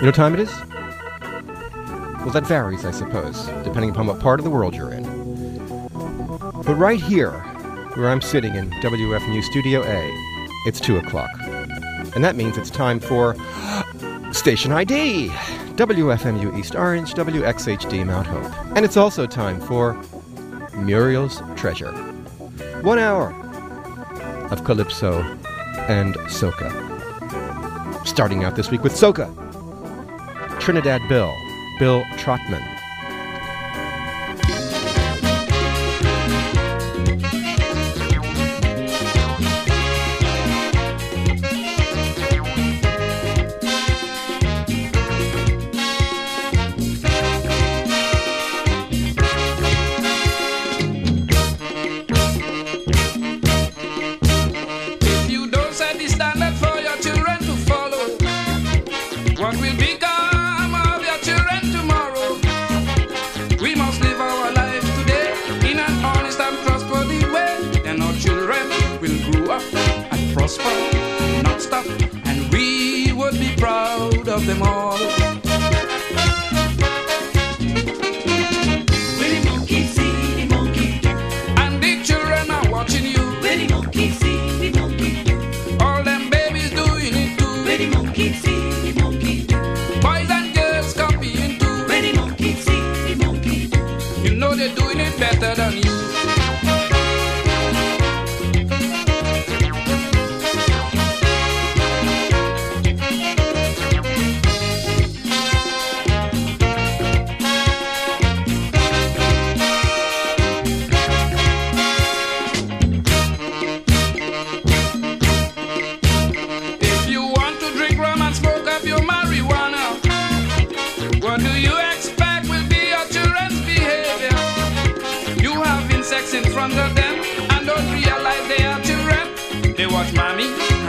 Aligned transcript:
You 0.00 0.06
know 0.06 0.12
what 0.12 0.14
time 0.14 0.32
it 0.32 0.40
is? 0.40 0.50
Well, 2.20 2.30
that 2.30 2.46
varies, 2.46 2.86
I 2.86 2.90
suppose, 2.90 3.44
depending 3.64 3.90
upon 3.90 4.06
what 4.06 4.18
part 4.18 4.40
of 4.40 4.44
the 4.44 4.50
world 4.50 4.74
you're 4.74 4.94
in. 4.94 5.02
But 6.64 6.76
right 6.76 6.98
here, 6.98 7.32
where 7.96 8.08
I'm 8.08 8.22
sitting 8.22 8.54
in 8.54 8.70
WFMU 8.70 9.42
Studio 9.42 9.82
A, 9.84 10.10
it's 10.66 10.80
2 10.80 10.96
o'clock. 10.96 11.28
And 12.14 12.24
that 12.24 12.34
means 12.34 12.56
it's 12.56 12.70
time 12.70 12.98
for 12.98 13.34
Station 14.32 14.72
ID! 14.72 15.28
WFMU 15.76 16.58
East 16.58 16.74
Orange, 16.76 17.12
WXHD 17.12 18.06
Mount 18.06 18.26
Hope. 18.26 18.50
And 18.74 18.86
it's 18.86 18.96
also 18.96 19.26
time 19.26 19.60
for 19.60 20.02
Muriel's 20.76 21.42
Treasure. 21.56 21.92
One 22.80 22.98
hour 22.98 23.34
of 24.50 24.64
Calypso 24.64 25.20
and 25.88 26.14
Soca. 26.30 26.88
Starting 28.06 28.44
out 28.44 28.56
this 28.56 28.70
week 28.70 28.82
with 28.82 28.94
Soca. 28.94 29.49
Trinidad 30.60 31.08
Bill, 31.08 31.40
Bill 31.78 32.04
Trotman. 32.18 32.69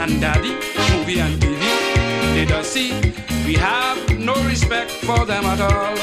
and 0.02 0.20
daddy, 0.20 0.50
movie 0.96 1.20
and 1.20 1.40
TV. 1.40 2.34
They 2.34 2.44
don't 2.44 2.64
see 2.64 2.90
we 3.46 3.54
have 3.54 4.18
no 4.18 4.34
respect 4.46 4.90
for 4.90 5.24
them 5.24 5.44
at 5.44 5.60
all. 5.60 5.96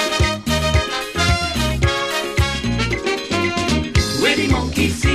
Where 4.21 4.35
the 4.37 4.47
monkeys 4.51 5.08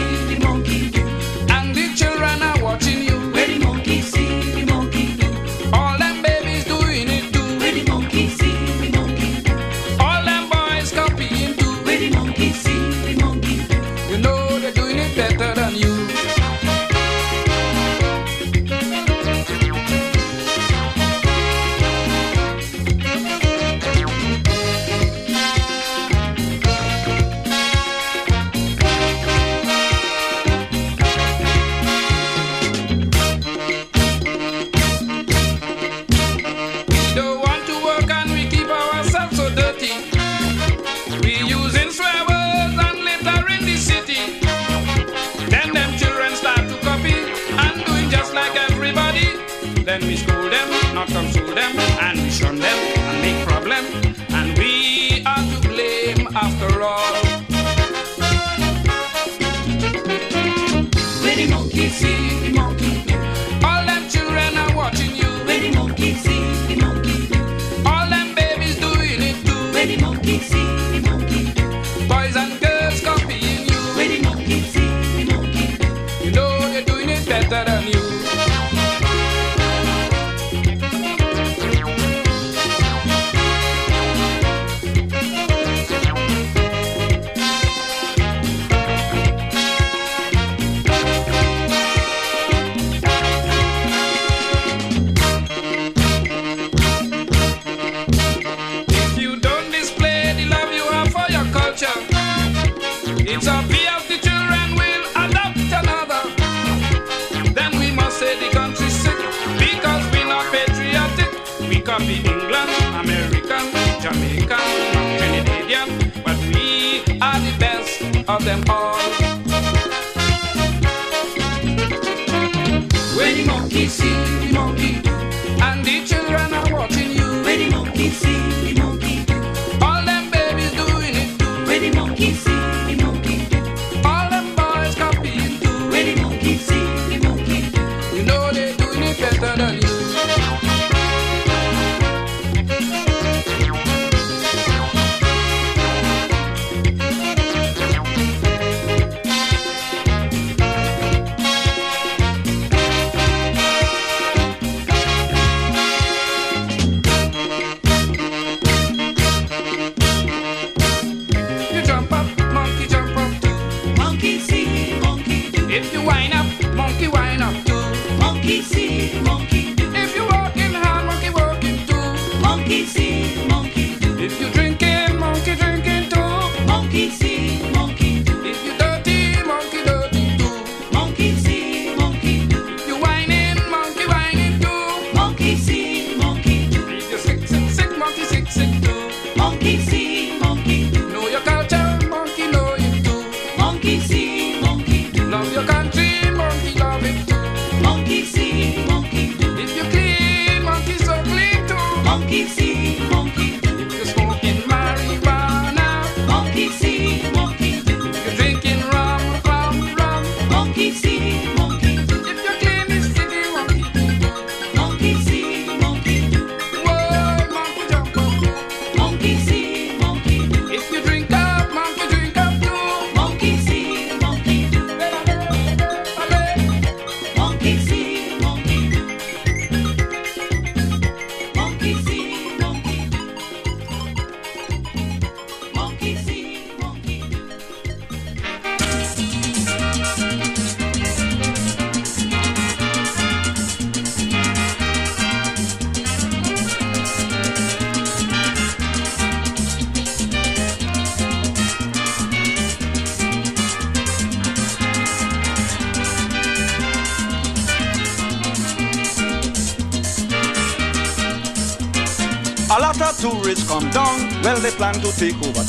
them 118.45 118.63
all. 118.69 118.84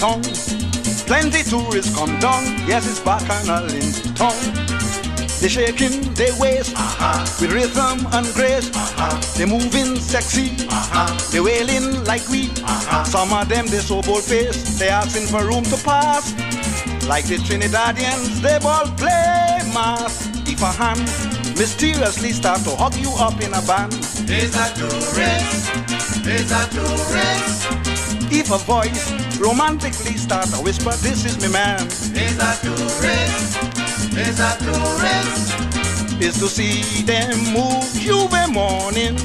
Plenty 0.05 1.41
tourists 1.41 1.95
come 1.95 2.19
down, 2.19 2.43
yes 2.67 2.85
it's 2.87 2.99
bacchanal 2.99 3.65
in 3.73 3.89
town. 4.13 4.37
They 5.41 5.49
shaking 5.49 6.13
their 6.13 6.31
waist 6.39 6.75
uh-huh. 6.75 7.25
with 7.41 7.51
rhythm 7.51 8.05
and 8.13 8.27
grace. 8.35 8.69
Uh-huh. 8.69 9.19
They 9.35 9.45
moving 9.45 9.95
sexy. 9.95 10.51
Uh-huh. 10.69 11.09
They 11.31 11.39
wailing 11.39 12.03
like 12.03 12.21
we. 12.29 12.51
Uh-huh. 12.61 13.03
Some 13.03 13.33
of 13.33 13.49
them 13.49 13.65
they 13.65 13.79
so 13.79 14.03
bold 14.03 14.23
face. 14.23 14.77
They 14.77 14.89
asking 14.89 15.25
for 15.25 15.43
room 15.43 15.63
to 15.63 15.77
pass. 15.83 16.33
Like 17.09 17.25
the 17.25 17.37
Trinidadians, 17.37 18.41
they 18.41 18.57
all 18.61 18.85
play 19.01 19.57
mass. 19.73 20.29
If 20.45 20.61
a 20.61 20.71
hand 20.71 21.01
mysteriously 21.57 22.29
start 22.29 22.61
to 22.61 22.75
hug 22.75 22.95
you 22.95 23.09
up 23.17 23.41
in 23.41 23.53
a 23.55 23.61
band. 23.65 23.93
It's 24.29 24.53
a 24.53 24.69
tourist. 24.77 25.71
It's 26.29 26.51
a 26.53 26.63
tourist. 26.69 27.85
If 28.31 28.51
a 28.51 28.57
voice 28.57 29.14
romantically 29.39 30.17
start 30.17 30.47
to 30.49 30.61
whisper, 30.61 30.91
this 31.03 31.25
is 31.25 31.41
me 31.41 31.51
man. 31.51 31.85
It's 31.87 32.37
a 32.39 32.51
tourist 32.65 33.75
is 34.17 34.39
a 34.39 34.57
tourist. 34.59 36.21
Is 36.21 36.39
to 36.39 36.47
see 36.47 37.03
them 37.03 37.37
move 37.51 37.83
you 37.95 38.27
J'ouvert 38.27 38.51
morning. 38.53 39.17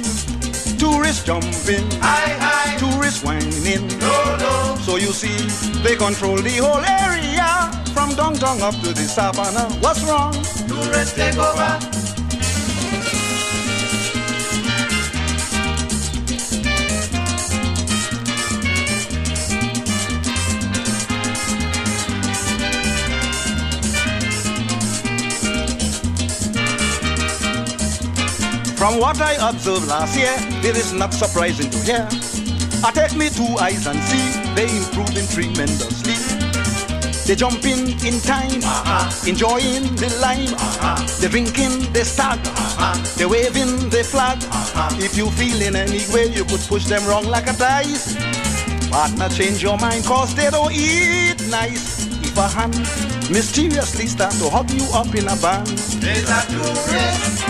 Tourists 0.78 1.24
jumping, 1.24 1.88
high, 2.00 2.34
high. 2.40 2.76
Tourists 2.78 3.22
whining, 3.22 3.86
low, 4.00 4.36
low. 4.40 4.76
So 4.80 4.96
you 4.96 5.12
see, 5.12 5.38
they 5.82 5.94
control 5.96 6.36
the 6.36 6.56
whole 6.56 6.84
area 6.84 7.70
from 7.94 8.14
Dong 8.14 8.34
Dong 8.34 8.60
up 8.62 8.74
to 8.82 8.92
the 8.92 9.06
savannah. 9.06 9.70
What's 9.80 10.02
wrong? 10.04 10.32
Tourists 10.66 11.14
take 11.14 11.36
over. 11.36 11.99
From 28.80 28.98
what 28.98 29.20
I 29.20 29.34
observed 29.46 29.88
last 29.88 30.16
year, 30.16 30.32
it 30.64 30.74
is 30.74 30.94
not 30.94 31.12
surprising 31.12 31.68
to 31.68 31.78
hear. 31.84 32.08
I 32.82 32.90
take 32.90 33.14
me 33.14 33.28
two 33.28 33.44
eyes 33.60 33.86
and 33.86 34.00
see 34.08 34.24
they 34.56 34.72
improving 34.72 35.28
tremendously. 35.28 36.16
They 37.28 37.36
jumping 37.36 37.92
in 38.00 38.16
time, 38.24 38.64
uh-huh. 38.64 39.28
enjoying 39.28 39.84
the 40.00 40.08
lime. 40.22 40.54
Uh-huh. 40.56 40.96
They 41.20 41.28
drinking 41.28 41.92
they 41.92 42.04
stag, 42.04 42.40
uh-huh. 42.40 42.96
they 43.18 43.26
waving 43.26 43.90
the 43.90 44.02
flag. 44.02 44.38
Uh-huh. 44.44 44.88
If 44.96 45.14
you 45.14 45.28
feel 45.32 45.60
in 45.60 45.76
any 45.76 46.00
way, 46.08 46.32
you 46.32 46.46
could 46.46 46.64
push 46.64 46.86
them 46.86 47.06
wrong 47.06 47.26
like 47.26 47.48
a 47.48 47.56
dice. 47.58 48.16
Partner, 48.88 49.28
change 49.28 49.62
your 49.62 49.76
mind, 49.76 50.06
cause 50.06 50.34
they 50.34 50.48
don't 50.48 50.72
eat 50.72 51.36
nice. 51.50 52.08
If 52.24 52.34
a 52.38 52.48
hand 52.48 52.80
mysteriously 53.28 54.06
start 54.06 54.32
to 54.40 54.48
hug 54.48 54.70
you 54.70 54.88
up 54.94 55.14
in 55.14 55.28
a 55.28 55.36
band, 55.36 55.68
there's 56.00 56.30
a 56.30 56.40
tourist 56.48 57.49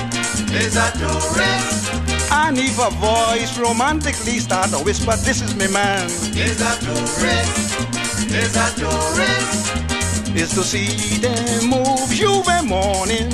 is 0.52 0.76
a 0.76 0.91
tourist. 0.99 1.93
And 2.32 2.58
if 2.58 2.79
a 2.79 2.91
voice 2.91 3.58
romantically 3.58 4.38
start 4.38 4.70
to 4.70 4.79
whisper, 4.79 5.17
this 5.17 5.42
is 5.42 5.54
me 5.57 5.69
man. 5.69 6.07
Is 6.35 6.61
a 6.61 6.78
tourist, 6.80 8.30
is 8.30 8.57
a 8.57 8.69
tourist. 8.78 10.37
Is 10.37 10.50
to 10.54 10.62
see 10.62 11.19
them 11.19 11.71
move 11.71 12.12
you 12.12 12.42
morning. 12.64 13.30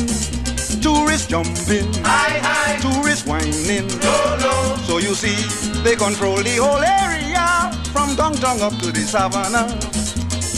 Tourists 0.81 1.27
jumping, 1.27 1.93
high, 2.05 2.39
high. 2.41 2.79
Tourists 2.81 3.27
whining, 3.27 3.89
low. 4.01 4.77
So 4.87 4.99
you 4.99 5.15
see, 5.15 5.37
they 5.83 5.97
control 5.97 6.37
the 6.37 6.57
whole 6.57 6.83
area 6.83 7.71
from 7.93 8.15
downtown 8.17 8.63
up 8.63 8.73
to 8.81 8.93
the 8.93 9.01
savannah. 9.01 9.69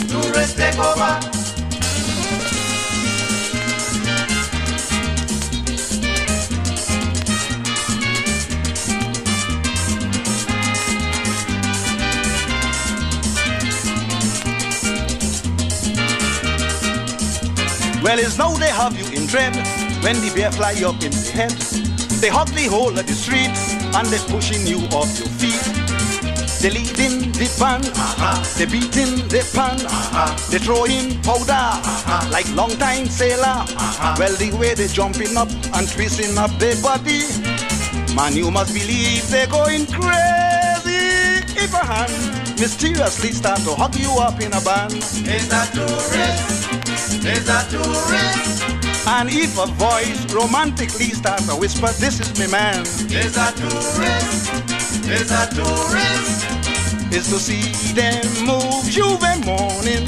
Tourists 0.09 0.55
take 0.55 0.79
over. 0.79 1.38
Well, 18.09 18.19
it's 18.21 18.38
now 18.38 18.55
they 18.55 18.71
have 18.71 18.97
you 18.97 19.05
in 19.12 19.27
dread 19.27 19.55
when 20.03 20.17
the 20.25 20.33
bear 20.35 20.50
fly 20.50 20.73
up 20.81 20.97
in 21.05 21.12
the 21.12 21.29
head. 21.29 21.53
They 22.25 22.31
hug 22.31 22.49
the 22.57 22.65
whole 22.65 22.88
of 22.88 23.07
the 23.07 23.12
street 23.12 23.53
and 23.93 24.09
they're 24.09 24.29
pushing 24.33 24.67
you 24.67 24.81
off 24.97 25.12
your 25.21 25.29
feet. 25.37 25.61
They 26.65 26.73
leading 26.73 27.37
the 27.37 27.45
band, 27.61 27.85
uh-huh. 27.85 28.41
they 28.57 28.65
beating 28.65 29.29
the 29.29 29.45
pan, 29.53 29.85
uh-huh. 29.85 30.25
they 30.49 30.57
throwing 30.57 31.21
powder 31.21 31.53
uh-huh. 31.53 32.33
like 32.33 32.49
long 32.57 32.73
time 32.81 33.05
sailor. 33.12 33.69
Well, 34.17 34.33
the 34.41 34.57
way 34.57 34.73
they 34.73 34.88
jumping 34.88 35.37
up 35.37 35.53
and 35.77 35.85
twisting 35.85 36.33
up 36.38 36.49
their 36.57 36.81
body, 36.81 37.29
man, 38.17 38.33
you 38.33 38.50
must 38.50 38.73
believe 38.73 39.29
they're 39.29 39.53
going 39.53 39.85
crazy. 39.85 41.45
If 41.61 41.77
a 41.77 41.85
hand 41.85 42.17
mysteriously 42.57 43.37
start 43.37 43.61
to 43.69 43.77
hug 43.77 43.93
you 44.00 44.09
up 44.17 44.41
in 44.41 44.49
a 44.57 44.65
band, 44.65 44.97
it's 44.97 45.53
a 45.53 45.61
tourist 45.77 46.77
is 47.28 47.49
a 47.49 47.61
tourist. 47.70 48.64
And 49.06 49.28
if 49.30 49.58
a 49.58 49.66
voice 49.66 50.32
romantically 50.32 51.11
starts 51.11 51.47
to 51.47 51.56
whisper, 51.56 51.88
this 51.99 52.20
is 52.20 52.38
me 52.38 52.47
man. 52.50 52.82
Is 52.82 53.37
a 53.37 53.52
tourist, 53.56 54.52
is 55.08 55.30
a 55.30 55.44
tourist. 55.54 56.44
Is 57.12 57.28
to 57.30 57.38
see 57.38 57.73
them 57.94 58.25
move 58.44 58.85
J'ouvert 58.85 59.44
morning. 59.44 60.04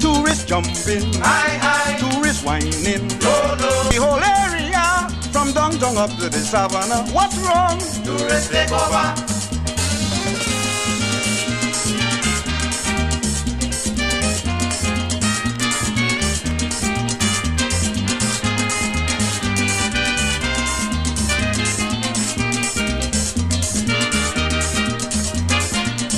Tourists 0.00 0.44
jumping, 0.44 1.12
high, 1.20 1.58
high. 1.60 1.96
Tourists 1.98 2.42
whining, 2.44 3.08
low, 3.20 3.56
low. 3.60 3.90
The 3.90 3.98
whole 4.00 4.24
area 4.24 5.08
from 5.32 5.52
downtown 5.52 5.96
up 5.96 6.10
to 6.18 6.28
the 6.28 6.38
savannah. 6.38 7.04
What's 7.12 7.36
wrong? 7.38 7.78
Tourists 8.04 8.48
take 8.48 8.72
over. 8.72 9.35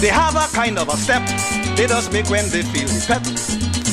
They 0.01 0.09
have 0.09 0.37
a 0.37 0.47
kind 0.55 0.79
of 0.79 0.89
a 0.89 0.97
step 0.97 1.27
they 1.79 1.87
just 1.87 2.13
make 2.13 2.29
when 2.29 2.49
they 2.51 2.63
feel 2.63 2.87
the 2.91 3.05
pep. 3.07 3.23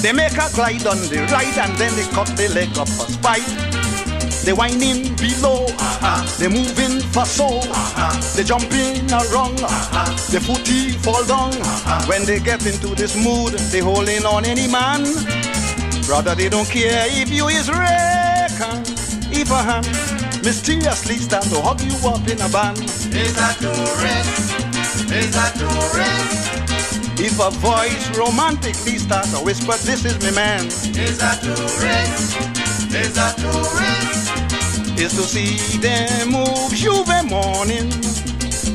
They 0.01 0.11
make 0.11 0.33
a 0.33 0.49
glide 0.57 0.85
on 0.89 0.97
the 1.05 1.21
right 1.29 1.57
and 1.57 1.77
then 1.77 1.93
they 1.95 2.05
cut 2.13 2.25
the 2.33 2.49
leg 2.49 2.69
up 2.81 2.89
for 2.89 3.05
spite. 3.05 3.45
They 4.41 4.53
whining 4.53 5.15
below, 5.17 5.65
uh-huh. 5.69 6.25
they 6.41 6.49
moving 6.49 7.01
for 7.13 7.25
so, 7.25 7.45
uh-huh. 7.45 8.09
they 8.35 8.43
jumping 8.43 9.05
around, 9.09 9.61
uh-huh. 9.61 10.17
the 10.33 10.41
footy 10.41 10.97
fall 10.97 11.25
down. 11.25 11.53
Uh-huh. 11.53 12.05
When 12.09 12.25
they 12.25 12.39
get 12.39 12.65
into 12.65 12.93
this 12.93 13.13
mood, 13.13 13.53
they 13.69 13.81
holding 13.81 14.25
on 14.25 14.45
any 14.45 14.65
man. 14.65 15.05
Brother, 16.05 16.33
they 16.33 16.49
don't 16.49 16.69
care 16.69 17.05
if 17.09 17.29
you 17.29 17.49
is 17.49 17.69
reckon. 17.69 18.81
If 19.29 19.49
a 19.49 19.61
hand 19.61 19.85
mysteriously 20.41 21.17
start 21.17 21.45
to 21.53 21.61
hug 21.61 21.81
you 21.81 21.97
up 22.09 22.25
in 22.25 22.41
a 22.41 22.49
band, 22.49 22.81
it's 22.81 23.37
a 23.37 23.49
tourist 23.61 24.64
is 25.15 25.35
a 25.35 25.47
tourist. 25.57 27.19
If 27.19 27.39
a 27.39 27.49
voice 27.63 28.17
romantically 28.17 28.97
starts 28.97 29.31
to 29.31 29.43
whisper, 29.43 29.77
this 29.87 30.03
is 30.03 30.19
me 30.23 30.31
man. 30.35 30.65
Is 30.67 31.21
a 31.23 31.33
tourist, 31.39 32.37
is 32.93 33.17
a 33.17 33.29
tourist. 33.39 34.99
Is 34.99 35.13
to 35.15 35.23
see 35.23 35.55
them 35.79 36.31
move 36.31 36.71
J'ouvert 36.71 37.29
morning. 37.29 37.89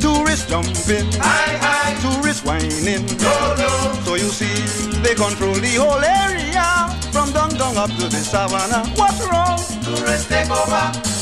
Tourists 0.01 0.49
jumping, 0.49 1.11
high, 1.21 1.57
high. 1.61 1.95
Tourists 2.01 2.45
whining, 2.45 3.07
low, 3.19 3.55
low. 3.61 3.93
So 4.05 4.15
you 4.15 4.31
see, 4.31 4.57
they 5.03 5.15
control 5.15 5.55
the 5.55 5.75
whole 5.77 6.03
area 6.03 6.89
from 7.13 7.33
downtown 7.33 7.77
up 7.77 7.91
to 7.91 8.09
the 8.09 8.23
savannah. 8.33 8.89
What's 8.97 9.21
wrong? 9.29 9.59
Tourists 9.85 10.29
take 10.29 10.51
over. 10.51 11.20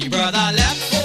Dream 0.00 0.95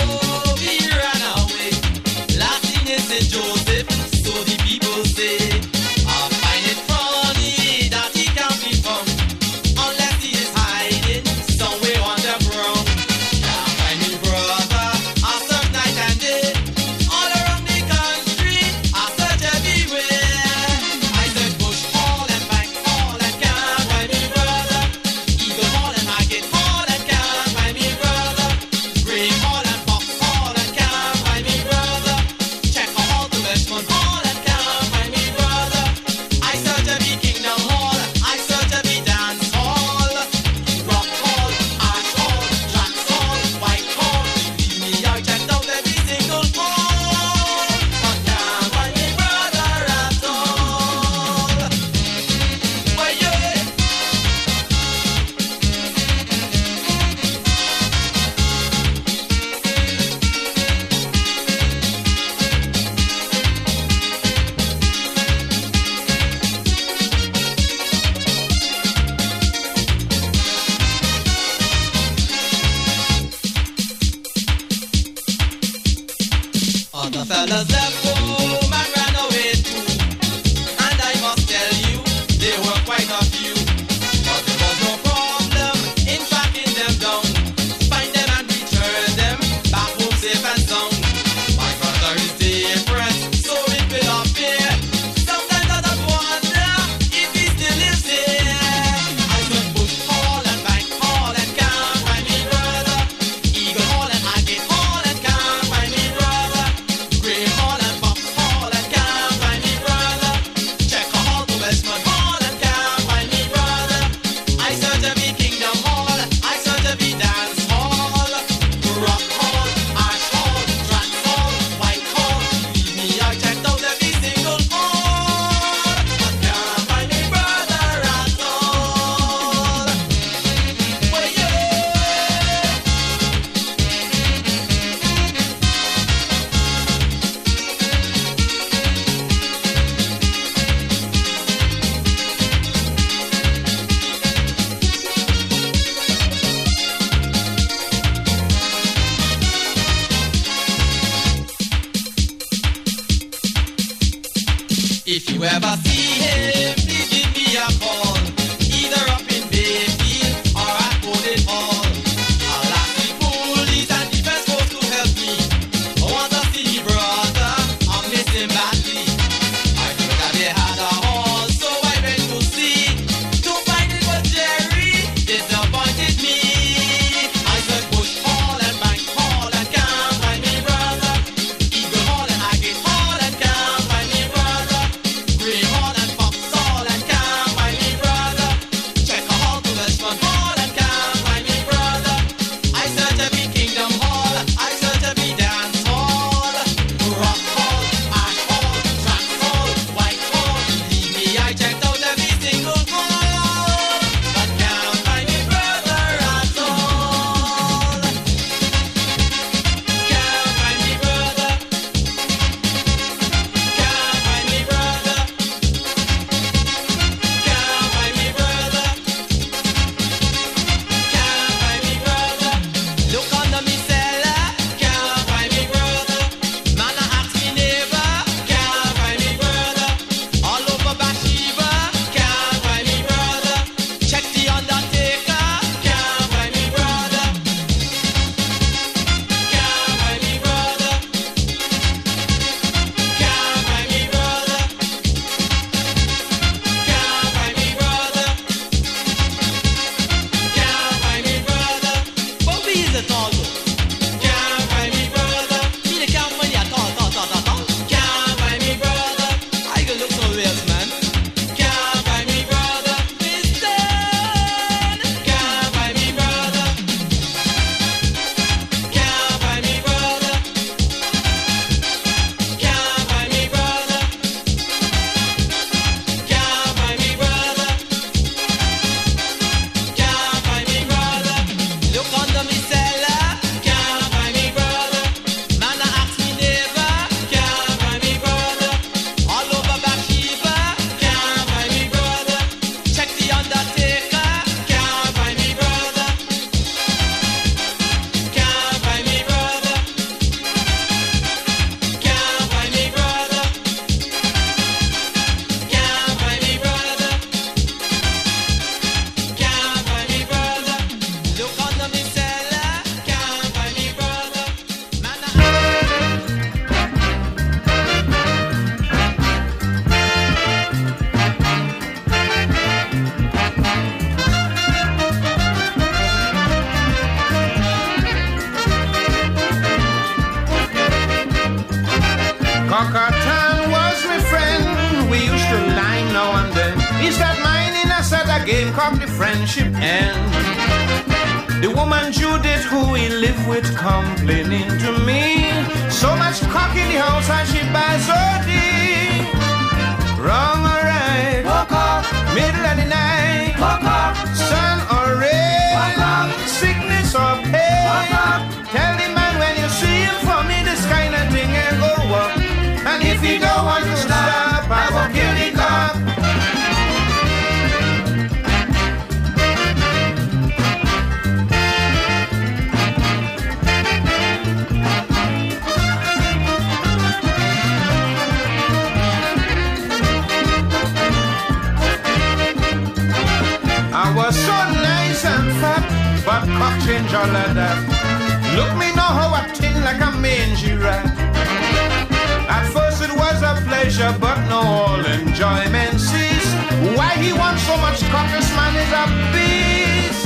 pleasure, 394.01 394.19
but 394.19 394.37
no 394.49 394.59
all 394.61 395.05
enjoyment 395.05 395.99
cease. 395.99 396.53
Why 396.97 397.13
he 397.21 397.33
wants 397.33 397.63
so 397.63 397.77
much? 397.77 397.99
This 397.99 398.49
man 398.55 398.75
is 398.75 398.91
a 398.91 399.05
beast. 399.33 400.25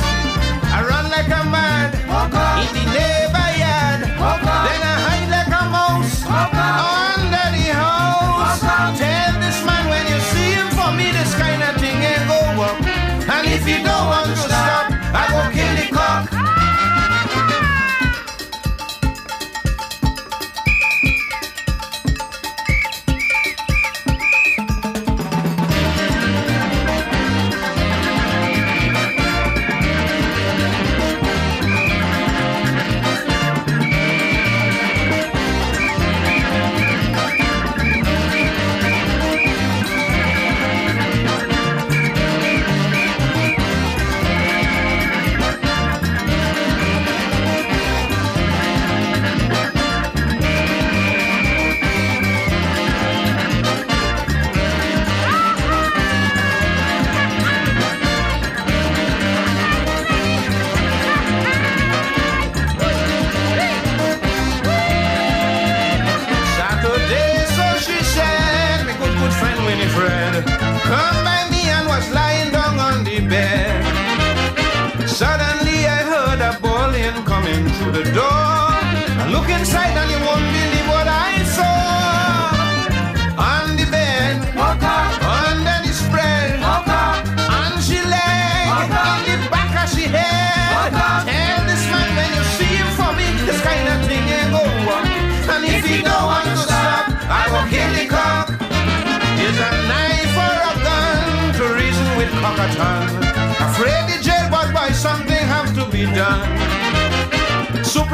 I 0.72 0.84
run 0.88 1.10
like 1.10 1.28
a 1.28 1.44
mad 1.50 1.94
in 1.96 2.72
the 2.74 2.86
neighbor 2.96 3.50
yard. 3.60 4.02
Then 4.02 4.82
I 4.82 4.96
hide 5.06 5.30
like 5.30 5.52
a 5.52 5.66
mouse 5.70 6.24
under 6.26 7.48
the 7.56 7.68
house. 7.74 8.60
Tell 9.00 9.34
this 9.40 9.60
man 9.66 9.84
when 9.90 10.06
you 10.08 10.20
see 10.32 10.54
him 10.54 10.70
for 10.72 10.92
me, 10.92 11.12
this 11.12 11.34
kind 11.36 11.62
of 11.64 11.76
thing 11.78 11.98
ain't 11.98 12.28
go 12.28 12.40
up. 12.64 12.80
And 13.28 13.48
if 13.48 13.68
you 13.68 13.84
don't 13.84 14.08
want 14.08 14.28
to 14.28 14.38
stop, 14.38 14.92
I 15.14 15.28
go 15.32 15.55
coming 77.26 77.68
through 77.78 77.92
the 77.92 78.06
door. 78.14 78.22
I 79.22 79.26
look 79.34 79.50
inside 79.50 79.98
and 79.98 80.10
you 80.14 80.20
won't 80.22 80.46
believe 80.54 80.88
what 80.94 81.08
I 81.10 81.42
saw. 81.58 82.54
On 83.42 83.76
the 83.76 83.86
bed, 83.90 84.38
under 84.54 85.78
the 85.86 85.94
spread, 85.94 86.62
and 86.62 87.76
she 87.82 87.98
lay 87.98 88.70
in 89.34 89.42
the 89.42 89.50
back 89.50 89.74
of 89.82 89.90
she 89.90 90.06
head. 90.06 90.94
Tell 90.94 91.62
this 91.66 91.84
man 91.90 92.10
when 92.16 92.30
you 92.38 92.44
see 92.58 92.74
him 92.78 92.90
for 92.94 93.12
me, 93.18 93.28
this 93.50 93.60
kind 93.66 93.86
of 93.90 94.00
thing 94.06 94.26
ain't 94.38 94.52
go 94.54 94.62
on. 94.94 95.04
And 95.54 95.66
if 95.66 95.84
he 95.84 96.06
don't 96.06 96.26
want 96.30 96.46
to 96.46 96.58
stop, 96.62 97.10
I 97.26 97.44
will 97.50 97.68
kill 97.74 97.92
the 97.98 98.06
cock. 98.06 98.54
Is 99.46 99.58
a 99.58 99.72
knife 99.90 100.36
or 100.46 100.56
a 100.70 100.74
gun 100.86 101.54
to 101.58 101.64
reason 101.74 102.08
with 102.18 102.32
cockatoo. 102.38 103.18
Afraid 103.66 104.04
the 104.14 104.18
jail, 104.22 104.46
but 104.54 104.70
why 104.76 104.92
something 104.92 105.44
have 105.54 105.74
to 105.74 105.90
be 105.90 106.06
done. 106.14 106.65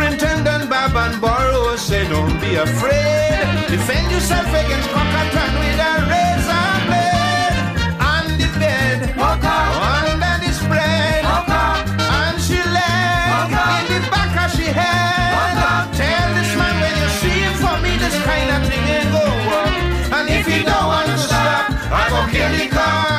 Superintendent 0.02 0.68
Bob 0.68 0.96
and 0.96 1.22
Burrow 1.22 1.76
say 1.76 2.10
don't 2.10 2.42
be 2.42 2.56
afraid. 2.56 3.46
Defend 3.70 4.10
yourself 4.12 4.48
against 4.48 4.90
cockatoo 4.90 5.60
with 5.62 5.78
a 5.78 5.94
razor 6.10 6.70
blade. 6.90 7.54
On 8.02 8.26
the 8.42 8.50
bed, 8.58 9.14
under 9.22 10.38
the 10.42 10.52
spread, 10.58 11.22
and 11.22 12.42
she 12.42 12.58
lay 12.58 13.46
in 13.94 14.02
the 14.02 14.10
back 14.10 14.34
of 14.42 14.50
she 14.58 14.74
head. 14.74 15.94
Tell 15.94 16.34
this 16.34 16.52
man 16.58 16.76
when 16.82 16.96
you 16.98 17.10
see 17.22 17.38
him 17.46 17.54
for 17.62 17.78
me, 17.86 17.94
this 18.02 18.18
kind 18.26 18.50
of 18.58 18.62
thing 18.68 18.86
ain't 18.98 19.12
go 19.14 19.22
up. 19.62 19.70
And 20.18 20.30
if 20.32 20.48
he 20.48 20.64
don't 20.64 20.88
want 20.88 21.10
to 21.14 21.18
stop, 21.20 21.70
I 21.94 22.10
go 22.10 22.26
kill 22.34 22.50
the 22.58 22.68
cock. 22.74 23.11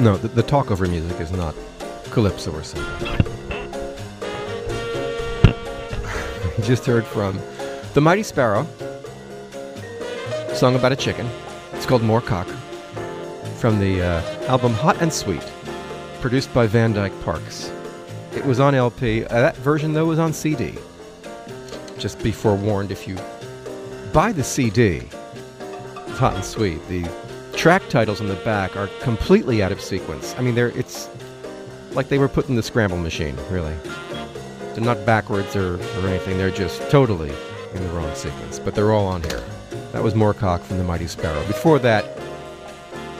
No, 0.00 0.16
the, 0.16 0.28
the 0.28 0.44
talk 0.44 0.70
over 0.70 0.86
music 0.86 1.20
is 1.20 1.32
not 1.32 1.56
calypso 2.10 2.52
or 2.52 2.62
something. 2.62 3.08
Just 6.62 6.86
heard 6.86 7.04
from 7.04 7.40
The 7.94 8.00
Mighty 8.00 8.22
Sparrow, 8.22 8.64
song 10.54 10.76
about 10.76 10.92
a 10.92 10.96
chicken. 10.96 11.28
It's 11.72 11.84
called 11.84 12.02
More 12.02 12.20
Cock, 12.20 12.46
from 13.58 13.80
the 13.80 14.00
uh, 14.00 14.22
album 14.46 14.72
Hot 14.74 15.02
and 15.02 15.12
Sweet, 15.12 15.44
produced 16.20 16.54
by 16.54 16.68
Van 16.68 16.92
Dyke 16.92 17.20
Parks. 17.22 17.72
It 18.36 18.44
was 18.44 18.60
on 18.60 18.76
LP. 18.76 19.24
Uh, 19.24 19.40
that 19.40 19.56
version, 19.56 19.94
though, 19.94 20.06
was 20.06 20.20
on 20.20 20.32
CD. 20.32 20.74
Just 21.98 22.22
be 22.22 22.30
forewarned 22.30 22.92
if 22.92 23.08
you 23.08 23.16
buy 24.12 24.30
the 24.30 24.44
CD, 24.44 25.08
Hot 26.18 26.34
and 26.34 26.44
Sweet. 26.44 26.86
The 26.88 27.02
track 27.58 27.88
titles 27.88 28.20
on 28.20 28.28
the 28.28 28.36
back 28.36 28.76
are 28.76 28.86
completely 29.00 29.64
out 29.64 29.72
of 29.72 29.80
sequence. 29.80 30.32
I 30.38 30.42
mean, 30.42 30.54
they're 30.54 30.68
it's 30.78 31.08
like 31.90 32.08
they 32.08 32.18
were 32.18 32.28
put 32.28 32.48
in 32.48 32.54
the 32.54 32.62
scramble 32.62 32.98
machine, 32.98 33.36
really. 33.50 33.74
They're 34.74 34.84
not 34.84 35.04
backwards 35.04 35.56
or, 35.56 35.74
or 35.74 36.06
anything. 36.06 36.38
They're 36.38 36.52
just 36.52 36.80
totally 36.88 37.32
in 37.74 37.82
the 37.82 37.88
wrong 37.88 38.14
sequence. 38.14 38.60
But 38.60 38.76
they're 38.76 38.92
all 38.92 39.06
on 39.06 39.24
here. 39.24 39.42
That 39.90 40.04
was 40.04 40.14
More 40.14 40.34
Cock 40.34 40.62
from 40.62 40.78
the 40.78 40.84
Mighty 40.84 41.08
Sparrow. 41.08 41.44
Before 41.48 41.80
that, 41.80 42.04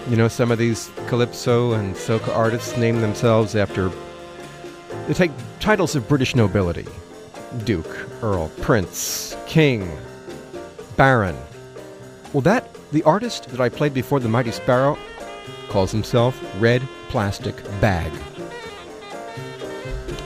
you 0.09 0.16
know, 0.16 0.29
some 0.29 0.53
of 0.53 0.59
these 0.59 0.88
calypso 1.09 1.72
and 1.72 1.96
soca 1.96 2.29
artists 2.29 2.77
name 2.77 3.01
themselves 3.01 3.57
after 3.57 3.90
they 5.09 5.14
take 5.14 5.33
titles 5.59 5.96
of 5.96 6.07
British 6.07 6.37
nobility: 6.37 6.87
Duke, 7.64 8.07
Earl, 8.22 8.51
Prince, 8.61 9.37
King, 9.46 9.90
Baron. 10.96 11.37
Well, 12.33 12.42
that 12.42 12.68
the 12.92 13.03
artist 13.03 13.48
that 13.48 13.61
I 13.61 13.68
played 13.68 13.92
before 13.92 14.20
the 14.20 14.29
Mighty 14.29 14.51
Sparrow 14.51 14.98
calls 15.68 15.92
himself 15.92 16.42
Red 16.59 16.83
Plastic 17.09 17.62
Bag. 17.81 18.12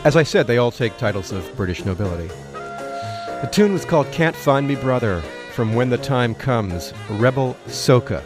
As 0.04 0.16
I 0.16 0.22
said, 0.22 0.46
they 0.46 0.58
all 0.58 0.70
take 0.70 0.96
titles 0.96 1.32
of 1.32 1.56
British 1.56 1.84
nobility. 1.84 2.28
The 2.52 3.48
tune 3.50 3.72
was 3.72 3.84
called 3.84 4.10
Can't 4.12 4.36
Find 4.36 4.68
Me 4.68 4.76
Brother 4.76 5.20
from 5.52 5.74
When 5.74 5.90
the 5.90 5.98
Time 5.98 6.34
Comes, 6.34 6.92
Rebel 7.10 7.56
Soca, 7.66 8.22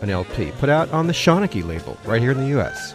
an 0.00 0.10
LP 0.10 0.52
put 0.52 0.68
out 0.68 0.90
on 0.90 1.06
the 1.06 1.12
Shanachie 1.12 1.66
label 1.66 1.98
right 2.04 2.20
here 2.20 2.32
in 2.32 2.40
the 2.40 2.58
US. 2.58 2.94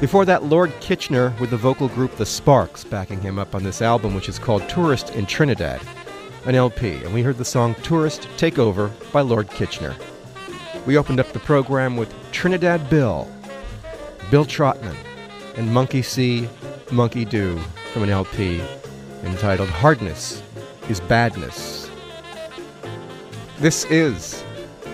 Before 0.00 0.24
that, 0.24 0.44
Lord 0.44 0.72
Kitchener 0.80 1.32
with 1.40 1.50
the 1.50 1.56
vocal 1.56 1.88
group 1.88 2.16
The 2.16 2.26
Sparks 2.26 2.84
backing 2.84 3.20
him 3.20 3.38
up 3.38 3.54
on 3.54 3.62
this 3.62 3.80
album, 3.80 4.14
which 4.14 4.28
is 4.28 4.38
called 4.38 4.68
Tourist 4.68 5.10
in 5.10 5.24
Trinidad, 5.24 5.80
an 6.46 6.54
LP, 6.54 7.02
and 7.04 7.14
we 7.14 7.22
heard 7.22 7.38
the 7.38 7.44
song 7.44 7.74
Tourist 7.82 8.28
Take 8.36 8.58
Over 8.58 8.88
by 9.12 9.22
Lord 9.22 9.48
Kitchener. 9.50 9.96
We 10.84 10.98
opened 10.98 11.18
up 11.18 11.32
the 11.32 11.38
program 11.38 11.96
with 11.96 12.14
Trinidad 12.32 12.90
Bill, 12.90 13.30
Bill 14.30 14.44
Trotman, 14.44 14.96
and 15.56 15.72
Monkey 15.72 16.02
See, 16.02 16.48
Monkey 16.92 17.24
Do 17.24 17.58
from 17.92 18.02
an 18.02 18.10
LP 18.10 18.62
entitled 19.22 19.70
Hardness 19.70 20.42
is 20.90 21.00
Badness. 21.00 21.90
This 23.58 23.84
is 23.86 24.44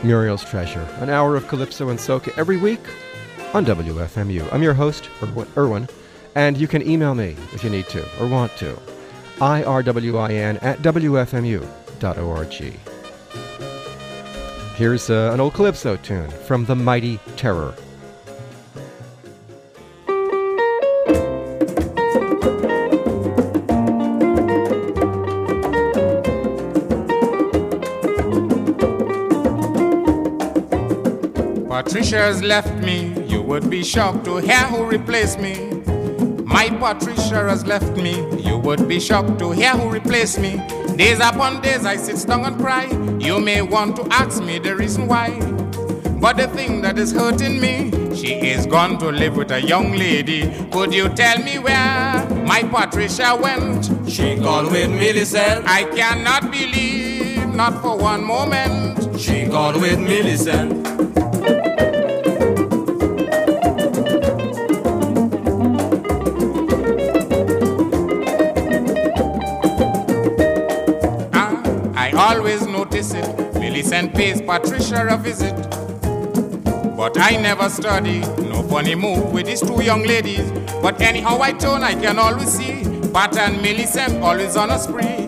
Muriel's 0.05 0.45
Treasure, 0.45 0.87
an 1.01 1.11
hour 1.11 1.35
of 1.35 1.49
Calypso 1.49 1.89
and 1.89 1.99
Soca 1.99 2.37
every 2.39 2.59
week 2.59 2.81
on 3.53 3.67
WFMU. 3.67 4.53
I'm 4.53 4.63
your 4.63 4.75
host, 4.75 5.11
Irwin, 5.57 5.89
and 6.37 6.57
you 6.57 6.69
can 6.69 6.89
email 6.89 7.17
me 7.17 7.37
if 7.53 7.65
you 7.65 7.71
need 7.71 7.87
to 7.89 8.07
or 8.23 8.29
want 8.29 8.57
to. 8.59 8.79
IRWIN 9.41 10.63
at 10.63 10.79
WFMU.org. 10.81 12.53
Here's 14.77 15.11
uh, 15.11 15.31
an 15.33 15.41
old 15.41 15.55
Calypso 15.55 15.97
tune 15.97 16.31
from 16.31 16.65
The 16.67 16.75
Mighty 16.75 17.19
Terror. 17.37 17.75
Patricia 31.69 32.19
has 32.19 32.43
left 32.43 32.73
me, 32.85 33.13
you 33.27 33.43
would 33.43 33.69
be 33.69 33.83
shocked 33.83 34.25
to 34.27 34.37
hear 34.37 34.65
who 34.67 34.85
replaced 34.85 35.41
me. 35.41 35.80
My 36.51 36.69
Patricia 36.69 37.49
has 37.49 37.65
left 37.65 37.97
me, 37.97 38.27
you 38.41 38.59
would 38.59 38.89
be 38.89 38.99
shocked 38.99 39.39
to 39.39 39.53
hear 39.53 39.71
who 39.71 39.89
replaced 39.89 40.41
me. 40.41 40.61
Days 40.97 41.21
upon 41.21 41.63
days 41.63 41.87
I 41.87 41.95
sit 41.97 42.27
down 42.27 42.45
and 42.45 42.59
cry. 42.59 42.87
You 43.21 43.39
may 43.39 43.63
want 43.63 43.95
to 43.97 44.07
ask 44.11 44.43
me 44.43 44.59
the 44.59 44.75
reason 44.75 45.07
why. 45.07 45.31
But 46.21 46.37
the 46.37 46.49
thing 46.49 46.83
that 46.83 46.99
is 46.99 47.13
hurting 47.13 47.61
me, 47.61 47.93
she 48.17 48.35
is 48.35 48.67
gone 48.67 48.99
to 48.99 49.11
live 49.11 49.37
with 49.37 49.53
a 49.53 49.63
young 49.63 49.93
lady. 49.93 50.53
Could 50.73 50.93
you 50.93 51.09
tell 51.11 51.39
me 51.39 51.61
where 51.61 52.29
my 52.45 52.65
Patricia 52.65 53.39
went? 53.41 53.89
She 54.11 54.35
gone 54.35 54.73
with 54.73 54.91
Millicent. 54.91 55.65
I 55.67 55.85
cannot 55.85 56.51
believe, 56.51 57.47
not 57.55 57.81
for 57.81 57.97
one 57.97 58.25
moment. 58.25 59.19
She 59.21 59.45
gone 59.45 59.81
with 59.81 60.01
Millicent. 60.01 60.85
Millicent 73.91 74.15
pays 74.15 74.41
Patricia 74.41 75.05
a 75.11 75.17
visit. 75.17 75.57
But 76.97 77.19
I 77.19 77.37
never 77.43 77.69
study, 77.69 78.21
no 78.21 78.63
funny 78.63 78.95
move 78.95 79.33
with 79.33 79.47
these 79.47 79.61
two 79.61 79.83
young 79.83 80.05
ladies. 80.05 80.49
But 80.81 81.01
anyhow 81.01 81.41
I 81.41 81.51
turn, 81.51 81.83
I 81.83 81.95
can 81.95 82.17
always 82.21 82.51
see 82.51 82.85
Pat 83.13 83.37
and 83.37 83.61
Millicent 83.61 84.23
always 84.23 84.57
on 84.57 84.71
a 84.71 84.79
spree. 84.79 85.27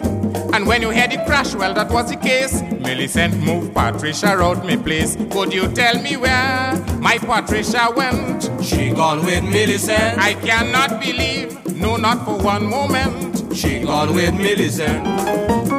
And 0.54 0.64
when 0.68 0.80
you 0.80 0.90
hear 0.90 1.08
the 1.08 1.16
crash, 1.26 1.56
well, 1.56 1.74
that 1.74 1.90
was 1.90 2.10
the 2.10 2.16
case. 2.16 2.62
Millicent 2.78 3.36
moved 3.38 3.74
Patricia 3.74 4.28
out 4.28 4.64
me 4.64 4.76
place. 4.76 5.16
Could 5.32 5.52
you 5.52 5.66
tell 5.72 6.00
me 6.00 6.16
where 6.16 6.76
my 7.00 7.18
Patricia 7.18 7.88
went? 7.96 8.48
She 8.64 8.90
gone 8.90 9.26
with 9.26 9.42
Millicent. 9.42 10.18
I 10.18 10.34
cannot 10.34 11.00
believe, 11.00 11.74
no, 11.74 11.96
not 11.96 12.24
for 12.24 12.38
one 12.38 12.66
moment. 12.66 13.56
She 13.56 13.80
gone 13.80 14.14
with 14.14 14.34
Millicent. 14.34 15.71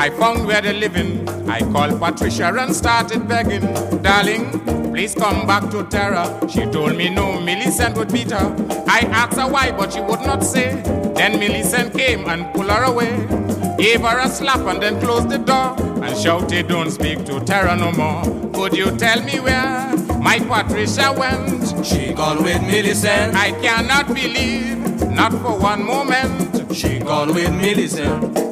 I 0.00 0.08
found 0.08 0.46
where 0.46 0.62
they're 0.62 0.72
living. 0.72 1.28
I 1.46 1.60
called 1.60 2.00
Patricia 2.00 2.50
and 2.58 2.74
started 2.74 3.28
begging, 3.28 3.66
darling, 4.00 4.58
please 4.94 5.14
come 5.14 5.46
back 5.46 5.70
to 5.72 5.84
Terra. 5.90 6.24
She 6.48 6.64
told 6.64 6.96
me 6.96 7.10
no, 7.10 7.38
Millicent 7.38 7.98
would 7.98 8.10
beat 8.10 8.30
her. 8.30 8.56
I 8.88 9.00
asked 9.12 9.38
her 9.38 9.46
why, 9.46 9.72
but 9.72 9.92
she 9.92 10.00
would 10.00 10.20
not 10.20 10.42
say. 10.42 10.80
Then 11.16 11.38
Millicent 11.38 11.92
came 11.92 12.26
and 12.30 12.50
pulled 12.54 12.70
her 12.70 12.84
away, 12.84 13.14
gave 13.76 14.00
her 14.00 14.20
a 14.20 14.28
slap 14.30 14.60
and 14.60 14.82
then 14.82 14.98
closed 15.02 15.28
the 15.28 15.36
door 15.36 15.76
and 16.02 16.16
shouted, 16.16 16.68
don't 16.68 16.90
speak 16.90 17.26
to 17.26 17.38
Terra 17.40 17.76
no 17.76 17.92
more. 17.92 18.22
Could 18.54 18.74
you 18.74 18.96
tell 18.96 19.22
me 19.22 19.38
where 19.38 19.94
my 20.18 20.38
Patricia 20.38 21.12
went? 21.12 21.84
She 21.84 22.14
gone 22.14 22.42
with 22.42 22.62
Millicent. 22.62 23.34
I 23.34 23.50
cannot 23.60 24.06
believe, 24.06 24.78
not 25.10 25.32
for 25.32 25.58
one 25.58 25.84
moment. 25.84 26.74
She 26.74 27.00
gone 27.00 27.34
with 27.34 27.52
Millicent. 27.52 28.49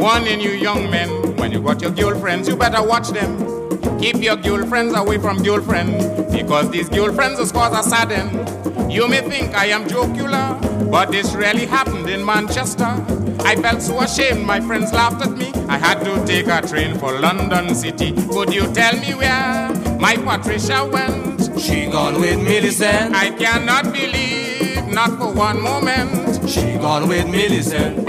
Warning 0.00 0.40
you, 0.40 0.52
young 0.52 0.90
men, 0.90 1.36
when 1.36 1.52
you 1.52 1.60
got 1.60 1.82
your 1.82 1.90
girlfriends, 1.90 2.48
you 2.48 2.56
better 2.56 2.82
watch 2.82 3.08
them. 3.10 3.38
Keep 4.00 4.16
your 4.16 4.36
girlfriends 4.36 4.96
away 4.96 5.18
from 5.18 5.42
girlfriends, 5.42 6.02
because 6.34 6.70
these 6.70 6.88
girlfriends 6.88 7.38
is 7.38 7.52
cause 7.52 7.78
a 7.78 7.88
sudden. 7.88 8.90
You 8.90 9.06
may 9.06 9.20
think 9.20 9.54
I 9.54 9.66
am 9.66 9.86
jocular, 9.86 10.58
but 10.90 11.10
this 11.12 11.34
really 11.34 11.66
happened 11.66 12.08
in 12.08 12.24
Manchester. 12.24 12.96
I 13.40 13.56
felt 13.56 13.82
so 13.82 14.00
ashamed, 14.00 14.46
my 14.46 14.60
friends 14.60 14.90
laughed 14.92 15.20
at 15.20 15.36
me. 15.36 15.52
I 15.68 15.76
had 15.76 16.02
to 16.04 16.26
take 16.26 16.46
a 16.46 16.66
train 16.66 16.98
for 16.98 17.20
London 17.20 17.74
City. 17.74 18.12
Could 18.30 18.54
you 18.54 18.72
tell 18.72 18.98
me 19.00 19.14
where 19.14 19.68
my 20.00 20.16
Patricia 20.16 20.82
went? 20.82 21.60
She 21.60 21.86
gone 21.86 22.18
with 22.18 22.42
Millicent. 22.42 23.14
I 23.14 23.30
cannot 23.30 23.92
believe, 23.92 24.86
not 24.88 25.10
for 25.18 25.30
one 25.32 25.60
moment. 25.60 26.48
She 26.48 26.78
gone 26.78 27.06
with 27.06 27.28
Millicent. 27.28 28.08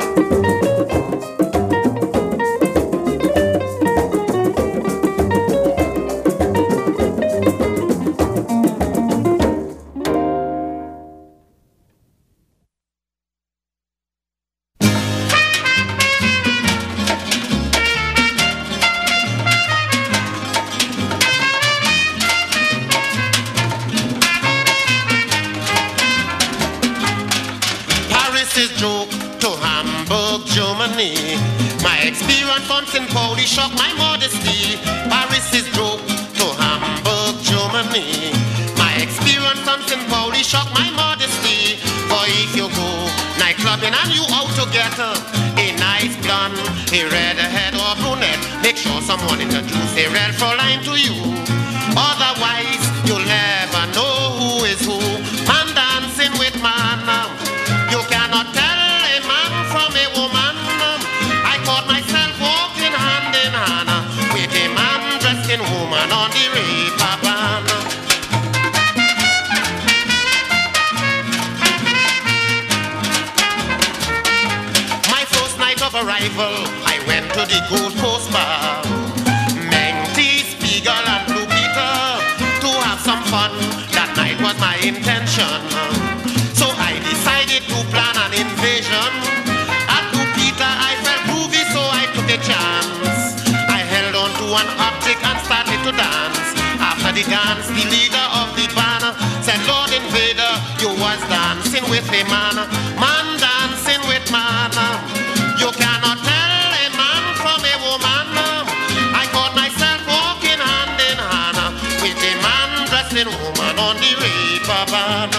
On 113.82 113.96
the 113.98 114.12
Reeperbahn. 114.22 115.32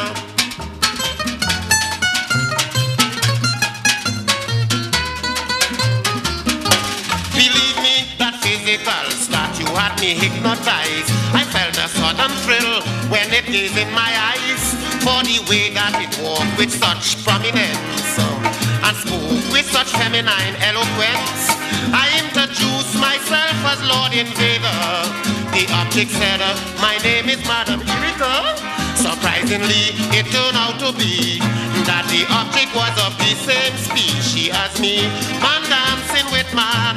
Believe 7.38 7.78
me, 7.86 7.96
that 8.18 8.34
physical 8.42 9.06
statue 9.14 9.70
had 9.78 9.94
me 10.02 10.14
hypnotized. 10.18 11.10
I 11.32 11.44
felt 11.54 11.78
a 11.78 11.86
sudden 11.86 12.32
thrill 12.42 12.82
when 13.12 13.30
it 13.32 13.46
gazed 13.46 13.78
in 13.78 13.90
my 13.92 14.10
eyes 14.30 14.64
for 15.06 15.22
the 15.22 15.38
way 15.48 15.70
that 15.78 15.94
it 16.02 16.14
walked 16.18 16.58
with 16.58 16.72
such 16.74 17.22
prominence 17.22 18.18
uh, 18.18 18.86
and 18.86 18.96
spoke 18.98 19.44
with 19.54 19.66
such 19.70 19.90
feminine 19.94 20.54
eloquence. 20.66 21.42
I 21.94 22.10
introduced 22.22 22.94
myself 22.98 23.56
as 23.70 23.78
Lord 23.86 24.12
Invader. 24.12 25.41
The 25.52 25.68
object 25.84 26.10
said, 26.12 26.40
My 26.80 26.96
name 27.04 27.28
is 27.28 27.36
Madam 27.44 27.84
Erika. 27.84 28.56
Surprisingly, 28.96 29.92
it 30.16 30.24
turned 30.32 30.56
out 30.56 30.80
to 30.80 30.96
be 30.96 31.44
that 31.84 32.08
the 32.08 32.24
object 32.32 32.72
was 32.72 32.96
of 32.96 33.12
the 33.20 33.36
same 33.36 33.76
species 33.76 34.48
as 34.48 34.80
me. 34.80 35.04
Man 35.44 35.60
dancing 35.68 36.24
with 36.32 36.48
man. 36.56 36.96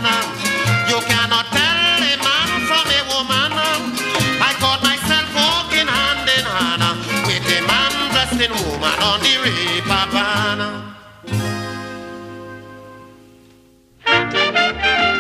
You 0.88 1.04
cannot 1.04 1.52
tell 1.52 1.80
a 2.00 2.16
man 2.16 2.50
from 2.64 2.86
a 2.88 3.02
woman. 3.12 3.52
I 4.40 4.56
caught 4.64 4.80
myself 4.88 5.28
walking 5.36 5.92
hand 5.92 6.24
in 6.24 6.48
hand 6.48 6.96
with 7.28 7.44
a 7.44 7.60
man 7.68 7.92
dressed 8.16 8.40
in 8.40 8.56
woman 8.72 8.96
on 9.04 9.20
the 9.20 9.36
Reeperbahn. 9.44 10.96
I 14.08 15.15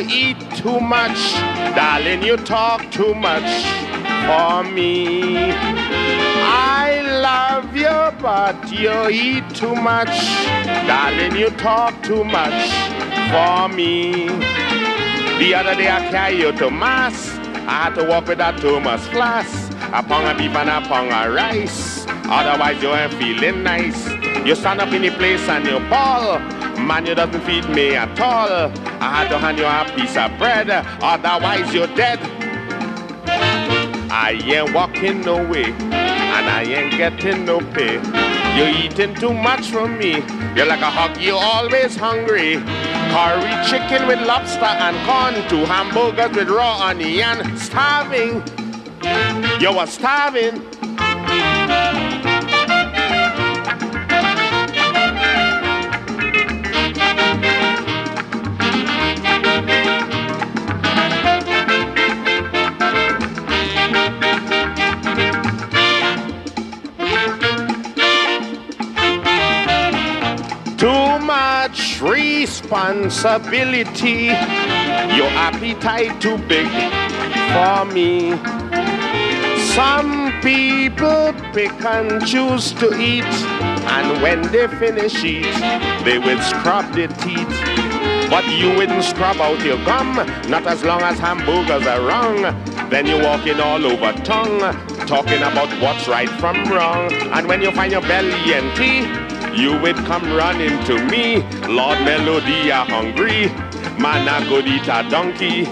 you 0.00 0.08
eat 0.10 0.38
too 0.56 0.80
much. 0.80 1.34
Darling, 1.74 2.22
you 2.22 2.36
talk 2.36 2.90
too 2.90 3.14
much 3.14 3.64
for 4.26 4.62
me. 4.64 5.52
I 5.52 7.02
love 7.20 7.74
you, 7.76 8.20
but 8.20 8.70
you 8.70 9.08
eat 9.08 9.48
too 9.54 9.74
much. 9.74 10.14
Darling, 10.86 11.36
you 11.36 11.50
talk 11.50 12.00
too 12.02 12.24
much 12.24 12.70
for 13.30 13.68
me. 13.68 14.26
The 15.38 15.54
other 15.54 15.74
day 15.74 15.90
I 15.90 16.08
carried 16.10 16.38
you 16.38 16.52
to 16.52 16.70
mass. 16.70 17.36
I 17.66 17.84
had 17.84 17.94
to 17.96 18.04
walk 18.04 18.28
with 18.28 18.38
that 18.38 18.58
Thomas 18.60 19.06
class. 19.08 19.68
A 19.92 20.02
pound 20.02 20.26
of 20.28 20.38
beef 20.38 20.54
and 20.54 20.68
a 20.68 20.80
pound 20.86 21.12
of 21.12 21.34
rice. 21.34 22.06
Otherwise 22.24 22.82
you 22.82 22.90
ain't 22.90 23.14
feeling 23.14 23.62
nice. 23.62 24.08
You 24.46 24.54
stand 24.54 24.80
up 24.80 24.92
in 24.92 25.02
the 25.02 25.10
place 25.10 25.48
and 25.48 25.64
you 25.64 25.80
ball. 25.88 26.57
Man, 26.86 27.06
you 27.06 27.14
doesn't 27.14 27.40
feed 27.42 27.68
me 27.68 27.94
at 27.94 28.18
all. 28.20 28.72
I 29.00 29.24
had 29.24 29.28
to 29.28 29.38
hand 29.38 29.58
you 29.58 29.66
a 29.66 29.84
piece 29.94 30.16
of 30.16 30.36
bread. 30.38 30.70
Otherwise 30.70 31.72
you're 31.74 31.86
dead. 31.88 32.18
I 34.10 34.32
ain't 34.32 34.74
walking 34.74 35.20
no 35.20 35.36
way, 35.36 35.64
and 35.64 36.46
I 36.48 36.62
ain't 36.62 36.92
getting 36.92 37.44
no 37.44 37.60
pay. 37.60 38.00
You're 38.56 38.74
eating 38.84 39.14
too 39.14 39.32
much 39.32 39.66
from 39.70 39.98
me. 39.98 40.22
You're 40.56 40.66
like 40.66 40.80
a 40.80 40.90
hog, 40.90 41.20
you're 41.20 41.38
always 41.38 41.94
hungry. 41.94 42.56
Curry 43.12 43.52
chicken 43.68 44.06
with 44.08 44.20
lobster 44.26 44.64
and 44.64 44.96
corn, 45.06 45.34
two 45.48 45.64
hamburgers 45.64 46.34
with 46.36 46.48
raw 46.48 46.86
onion. 46.88 47.56
Starving. 47.56 48.42
You 49.60 49.76
were 49.76 49.86
starving. 49.86 50.77
Responsibility. 72.00 74.30
Your 75.16 75.30
appetite 75.36 76.20
too 76.20 76.38
big 76.46 76.68
for 77.52 77.84
me. 77.86 78.36
Some 79.74 80.32
people 80.42 81.32
pick 81.52 81.72
and 81.84 82.24
choose 82.26 82.72
to 82.74 82.92
eat, 82.98 83.24
and 83.24 84.22
when 84.22 84.42
they 84.50 84.66
finish 84.66 85.22
eat, 85.22 85.44
they 86.04 86.18
will 86.18 86.40
scrub 86.42 86.92
their 86.94 87.08
teeth. 87.08 87.48
But 88.28 88.46
you 88.48 88.74
wouldn't 88.76 89.04
scrub 89.04 89.40
out 89.40 89.62
your 89.64 89.78
gum, 89.84 90.16
not 90.50 90.66
as 90.66 90.82
long 90.84 91.02
as 91.02 91.18
hamburgers 91.18 91.86
are 91.86 92.00
wrong. 92.02 92.42
Then 92.90 93.06
you're 93.06 93.22
walking 93.22 93.60
all 93.60 93.84
over 93.86 94.12
tongue, 94.24 94.60
talking 95.06 95.42
about 95.42 95.68
what's 95.80 96.08
right 96.08 96.28
from 96.40 96.64
wrong. 96.70 97.12
And 97.32 97.46
when 97.46 97.62
you 97.62 97.70
find 97.72 97.92
your 97.92 98.02
belly 98.02 98.34
empty, 98.52 99.06
you 99.58 99.76
would 99.80 99.96
come 100.06 100.22
running 100.36 100.82
to 100.84 101.04
me. 101.06 101.42
Lord 101.66 101.98
Melody, 102.04 102.70
are 102.70 102.86
hungry. 102.86 103.46
Man, 103.98 104.28
I 104.28 104.46
could 104.48 104.66
eat 104.68 104.86
a 104.86 105.08
donkey. 105.10 105.66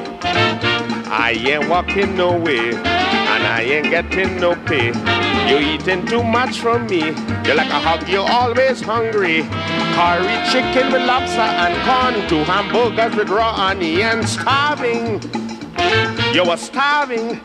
I 1.08 1.30
ain't 1.30 1.68
walking 1.68 2.16
no 2.16 2.36
way, 2.36 2.74
and 2.74 3.42
I 3.46 3.62
ain't 3.62 3.90
getting 3.90 4.40
no 4.40 4.56
pay. 4.66 4.92
You're 5.48 5.60
eating 5.60 6.04
too 6.04 6.24
much 6.24 6.58
from 6.58 6.86
me. 6.86 7.14
You're 7.46 7.54
like 7.54 7.70
a 7.70 7.78
hog, 7.78 8.08
you're 8.08 8.28
always 8.28 8.80
hungry. 8.80 9.42
Curry 9.94 10.36
chicken 10.50 10.92
with 10.92 11.06
lobster 11.06 11.40
and 11.40 11.76
corn, 11.86 12.28
two 12.28 12.42
hamburgers 12.42 13.14
with 13.14 13.28
raw 13.28 13.54
onion, 13.54 14.26
starving. 14.26 15.22
You 16.34 16.44
were 16.44 16.56
starving. 16.56 17.40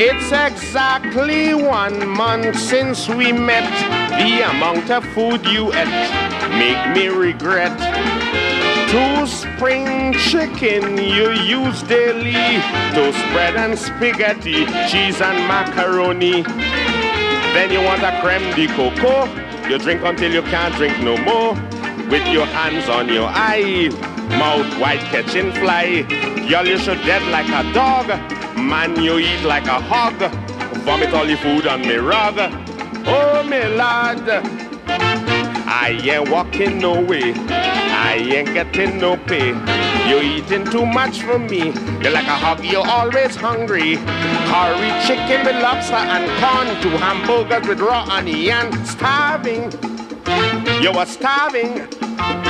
It's 0.00 0.30
exactly 0.30 1.54
one 1.54 2.08
month 2.10 2.56
since 2.56 3.08
we 3.08 3.32
met. 3.32 3.68
The 4.10 4.48
amount 4.48 4.88
of 4.92 5.04
food 5.06 5.44
you 5.44 5.72
ate 5.74 6.48
make 6.54 6.94
me 6.94 7.08
regret. 7.08 7.76
Two 8.88 9.26
spring 9.26 10.12
chicken 10.12 10.98
you 10.98 11.32
use 11.32 11.82
daily, 11.82 12.62
toast 12.94 13.18
bread 13.32 13.56
and 13.56 13.76
spaghetti, 13.76 14.66
cheese 14.86 15.20
and 15.20 15.38
macaroni. 15.48 16.42
Then 17.52 17.72
you 17.72 17.82
want 17.82 18.04
a 18.04 18.20
creme 18.20 18.54
de 18.54 18.68
coco. 18.76 19.26
You 19.68 19.78
drink 19.78 20.02
until 20.04 20.32
you 20.32 20.42
can't 20.42 20.72
drink 20.76 20.96
no 21.00 21.16
more. 21.16 21.54
With 22.08 22.24
your 22.28 22.46
hands 22.46 22.88
on 22.88 23.08
your 23.08 23.26
eye, 23.26 23.90
mouth 24.30 24.78
wide 24.80 25.00
catching 25.10 25.52
fly. 25.52 26.02
Girl, 26.48 26.66
you 26.66 26.78
should 26.78 26.98
dead 27.02 27.22
like 27.30 27.48
a 27.48 27.72
dog. 27.72 28.08
Man, 28.56 29.02
you 29.02 29.18
eat 29.18 29.42
like 29.44 29.66
a 29.66 29.80
hog. 29.80 30.18
Vomit 30.84 31.12
all 31.14 31.28
your 31.28 31.38
food 31.38 31.66
on 31.66 31.82
me 31.82 31.96
rug. 31.96 32.36
Oh, 33.06 33.42
me 33.42 33.64
lad. 33.76 34.28
I 35.70 35.98
ain't 36.02 36.30
walking 36.30 36.78
no 36.78 37.00
way. 37.00 37.34
I 37.34 38.14
ain't 38.16 38.54
getting 38.54 38.98
no 38.98 39.16
pay. 39.16 39.48
You're 40.08 40.22
eating 40.22 40.64
too 40.64 40.86
much 40.86 41.22
for 41.22 41.38
me. 41.38 41.72
You're 42.02 42.12
like 42.12 42.26
a 42.26 42.36
hog, 42.36 42.64
you're 42.64 42.86
always 42.86 43.36
hungry. 43.36 43.96
Curry 43.96 44.90
chicken 45.06 45.44
with 45.44 45.62
lobster 45.62 45.94
and 45.94 46.26
corn, 46.40 46.80
two 46.80 46.96
hamburgers 46.96 47.68
with 47.68 47.80
raw 47.80 48.04
onion. 48.08 48.72
Starving. 48.86 49.70
You 50.82 50.90
are 50.92 51.06
starving. 51.06 52.47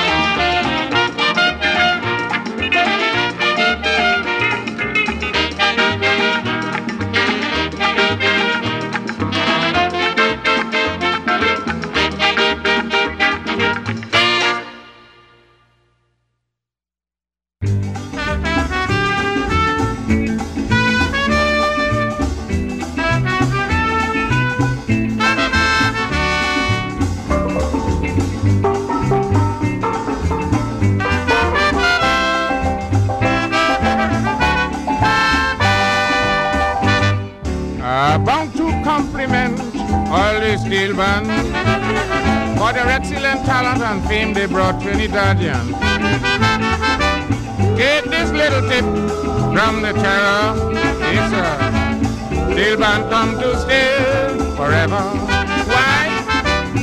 Excellent 43.29 43.47
talent 43.47 43.83
and 43.83 44.09
fame 44.09 44.33
they 44.33 44.47
brought 44.47 44.81
Trinidadian. 44.81 45.73
Get 47.77 48.05
this 48.05 48.31
little 48.31 48.63
tip 48.69 48.85
from 49.55 49.83
the 49.83 49.93
terror, 49.93 50.73
yes 51.13 51.31
sir. 51.31 52.53
Steel 52.53 52.77
band 52.79 53.11
come 53.11 53.39
to 53.41 53.59
stay 53.61 54.29
forever. 54.57 55.03
Why? 55.73 56.09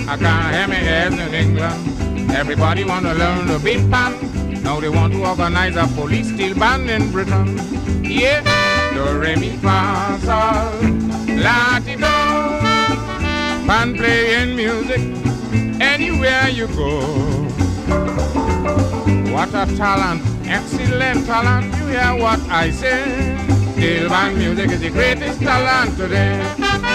I 0.07 0.17
can't 0.17 0.55
hear 0.55 0.67
me 0.67 0.87
as 0.87 1.13
in 1.13 1.33
England. 1.33 2.31
Everybody 2.31 2.83
wanna 2.83 3.13
learn 3.13 3.47
the 3.47 3.59
beat 3.59 3.89
pan. 3.89 4.13
Now 4.61 4.79
they 4.79 4.89
want 4.89 5.13
to 5.13 5.25
organize 5.25 5.75
a 5.75 5.87
police 5.95 6.31
steel 6.33 6.55
band 6.55 6.89
in 6.89 7.11
Britain. 7.11 7.57
Yeah, 8.03 8.41
do 8.93 9.19
re 9.19 9.35
mi 9.35 9.57
fa 9.57 10.17
sol, 10.21 10.89
la 11.43 11.79
ti 11.79 11.95
do. 11.95 12.15
Band 13.67 13.97
playing 13.97 14.55
music 14.55 15.24
anywhere 15.81 16.49
you 16.49 16.67
go. 16.67 17.01
What 19.31 19.49
a 19.49 19.65
talent, 19.75 20.21
excellent 20.45 21.25
talent. 21.25 21.73
You 21.77 21.87
hear 21.87 22.15
what 22.15 22.39
I 22.49 22.71
say? 22.71 23.37
Steel 23.73 24.09
band 24.09 24.37
music 24.37 24.71
is 24.71 24.81
the 24.81 24.89
greatest 24.89 25.41
talent 25.41 25.97
today. 25.97 26.94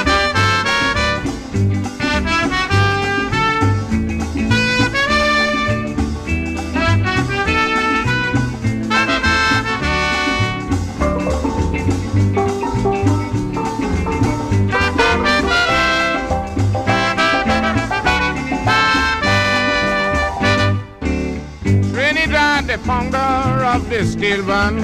Founder 22.91 23.64
of 23.74 23.88
the 23.88 24.05
steel 24.05 24.45
band. 24.45 24.80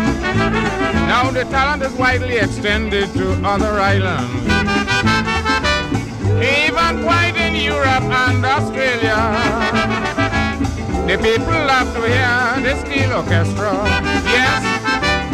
Now 1.11 1.25
the 1.33 1.45
talent 1.55 1.83
is 1.83 1.93
widely 1.95 2.37
extended 2.37 3.09
to 3.15 3.27
other 3.53 3.73
islands. 3.95 4.43
Even 6.57 6.93
quite 7.07 7.37
in 7.47 7.55
Europe 7.73 8.09
and 8.25 8.45
Australia. 8.57 9.21
The 11.09 11.17
people 11.27 11.59
love 11.73 11.89
to 11.97 12.03
hear 12.15 12.43
the 12.67 12.75
steel 12.83 13.11
orchestra. 13.21 13.73
Yes, 14.37 14.63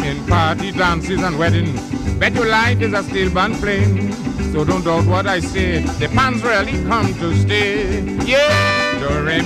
in 0.09 0.17
party 0.25 0.71
dances 0.71 1.21
and 1.21 1.37
weddings. 1.37 1.79
Bet 2.19 2.33
your 2.33 2.49
life 2.49 2.81
is 2.81 2.93
a 2.93 3.03
steel 3.03 3.29
band 3.31 3.55
playing. 3.63 4.13
So 4.51 4.65
don't 4.65 4.83
doubt 4.83 5.05
what 5.05 5.27
I 5.27 5.39
say. 5.41 5.83
The 6.01 6.09
pans 6.17 6.41
really 6.43 6.77
come 6.89 7.13
to 7.21 7.27
stay. 7.43 8.01
Yeah, 8.25 8.99
do 8.99 9.09
re 9.27 9.41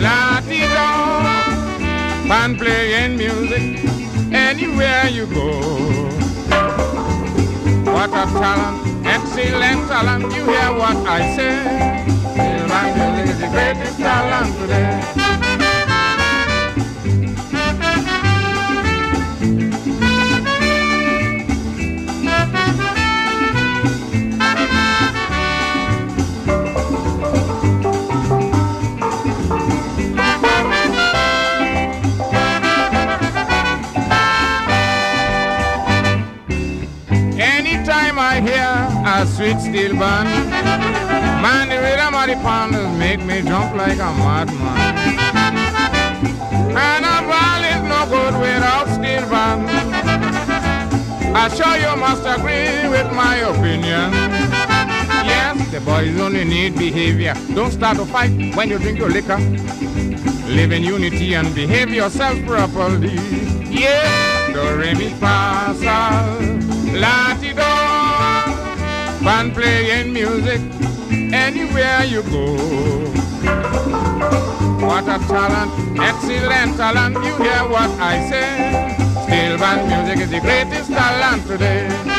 la 0.00 0.40
ti 0.48 0.60
do. 0.74 0.88
Pan 2.28 2.56
playing 2.56 3.16
music 3.16 3.84
anywhere 4.32 5.06
you 5.08 5.26
go. 5.26 5.48
What 7.92 8.10
a 8.10 8.24
talent, 8.40 8.78
excellent 9.04 9.88
talent. 9.88 10.24
You 10.34 10.44
hear 10.52 10.72
what 10.80 10.96
I 11.06 11.20
say. 11.36 11.56
Music 12.96 13.34
is 13.34 13.40
the 13.40 13.48
greatest 13.48 13.98
talent 13.98 14.56
today. 14.58 15.19
A 39.20 39.26
sweet 39.26 39.60
steel 39.60 39.92
band, 39.98 40.28
man, 41.42 41.68
the 41.68 41.76
rhythm 41.76 42.14
of 42.14 42.26
the 42.26 42.36
pounders 42.36 42.90
make 42.98 43.22
me 43.22 43.42
jump 43.42 43.76
like 43.76 43.98
a 43.98 44.10
madman. 44.16 44.78
And 46.72 47.04
a 47.04 47.16
ball 47.28 47.62
is 47.72 47.82
no 47.92 48.00
good 48.08 48.34
without 48.40 48.88
steel 48.88 49.28
band. 49.28 49.68
I'm 51.36 51.50
sure 51.50 51.76
you 51.76 51.94
must 52.00 52.24
agree 52.24 52.88
with 52.88 53.12
my 53.12 53.36
opinion. 53.52 54.10
Yes, 55.28 55.70
the 55.70 55.80
boys 55.80 56.18
only 56.18 56.44
need 56.44 56.78
behavior. 56.78 57.34
Don't 57.54 57.72
start 57.72 57.98
a 57.98 58.06
fight 58.06 58.56
when 58.56 58.70
you 58.70 58.78
drink 58.78 58.98
your 58.98 59.10
liquor. 59.10 59.38
Live 60.48 60.72
in 60.72 60.82
unity 60.82 61.34
and 61.34 61.54
behave 61.54 61.90
yourself 61.90 62.42
properly. 62.46 63.16
Yeah, 63.68 64.52
do 64.54 64.78
re 64.78 64.94
mi. 64.94 65.10
Band 69.30 69.54
playing 69.54 70.12
music 70.12 70.60
anywhere 71.32 72.02
you 72.02 72.20
go. 72.24 72.56
What 74.84 75.04
a 75.04 75.18
talent, 75.28 76.00
excellent 76.00 76.76
talent. 76.76 77.14
You 77.24 77.36
hear 77.36 77.62
what 77.68 77.90
I 78.00 78.28
say. 78.28 78.96
Steel 79.22 79.56
band 79.56 79.86
music 79.86 80.24
is 80.24 80.30
the 80.30 80.40
greatest 80.40 80.90
talent 80.90 81.46
today. 81.46 82.09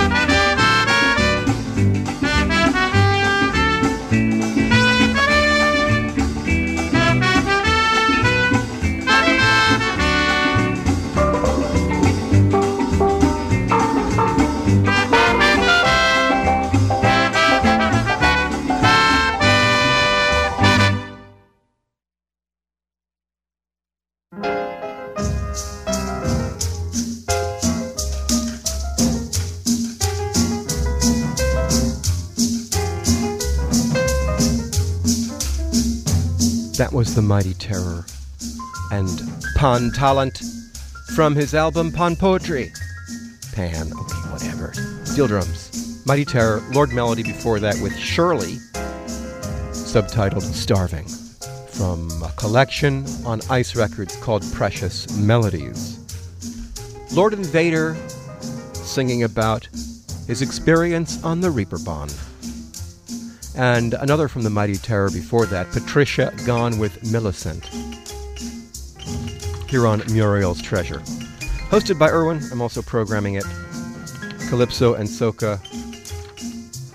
The 37.13 37.21
Mighty 37.21 37.53
Terror 37.55 38.05
and 38.89 39.21
Pan 39.55 39.91
Talent 39.91 40.41
from 41.13 41.35
his 41.35 41.53
album 41.53 41.91
Pan 41.91 42.15
Poetry. 42.15 42.71
Pan, 43.51 43.91
okay, 43.91 44.15
whatever. 44.31 44.73
Steel 45.03 45.27
drums. 45.27 46.01
Mighty 46.05 46.23
Terror, 46.23 46.63
Lord 46.71 46.93
Melody 46.93 47.23
before 47.23 47.59
that 47.59 47.77
with 47.81 47.97
Shirley, 47.97 48.55
subtitled 49.73 50.41
Starving, 50.43 51.05
from 51.67 52.09
a 52.23 52.31
collection 52.37 53.05
on 53.25 53.41
Ice 53.49 53.75
Records 53.75 54.15
called 54.15 54.49
Precious 54.53 55.13
Melodies. 55.17 55.99
Lord 57.11 57.33
Invader 57.33 57.97
singing 58.71 59.23
about 59.23 59.67
his 60.27 60.41
experience 60.41 61.21
on 61.25 61.41
the 61.41 61.49
Reeperbahn. 61.49 62.30
And 63.55 63.93
another 63.95 64.27
from 64.27 64.43
the 64.43 64.49
Mighty 64.49 64.75
Terror 64.75 65.09
before 65.09 65.45
that, 65.47 65.69
Patricia 65.71 66.33
Gone 66.45 66.79
with 66.79 67.11
Millicent. 67.11 67.65
Here 69.69 69.87
on 69.87 70.01
Muriel's 70.11 70.61
Treasure. 70.61 70.99
Hosted 71.69 71.97
by 71.97 72.09
Irwin, 72.09 72.41
I'm 72.51 72.61
also 72.61 72.81
programming 72.81 73.35
it. 73.35 73.45
Calypso 74.49 74.95
and 74.95 75.07
Soca. 75.07 75.59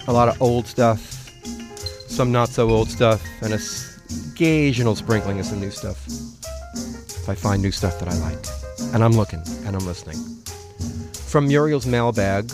A 0.08 0.12
lot 0.12 0.28
of 0.28 0.40
old 0.40 0.66
stuff, 0.66 1.00
some 2.08 2.30
not 2.30 2.48
so 2.48 2.70
old 2.70 2.90
stuff, 2.90 3.22
and 3.42 3.54
a 3.54 3.58
occasional 4.32 4.94
sprinkling 4.94 5.40
of 5.40 5.46
some 5.46 5.60
new 5.60 5.70
stuff. 5.70 6.06
If 6.06 7.28
I 7.28 7.34
find 7.34 7.62
new 7.62 7.72
stuff 7.72 7.98
that 8.00 8.08
I 8.08 8.14
like. 8.18 8.38
And 8.94 9.02
I'm 9.02 9.12
looking, 9.12 9.42
and 9.64 9.74
I'm 9.74 9.86
listening. 9.86 10.18
From 11.14 11.48
Muriel's 11.48 11.86
mailbag, 11.86 12.50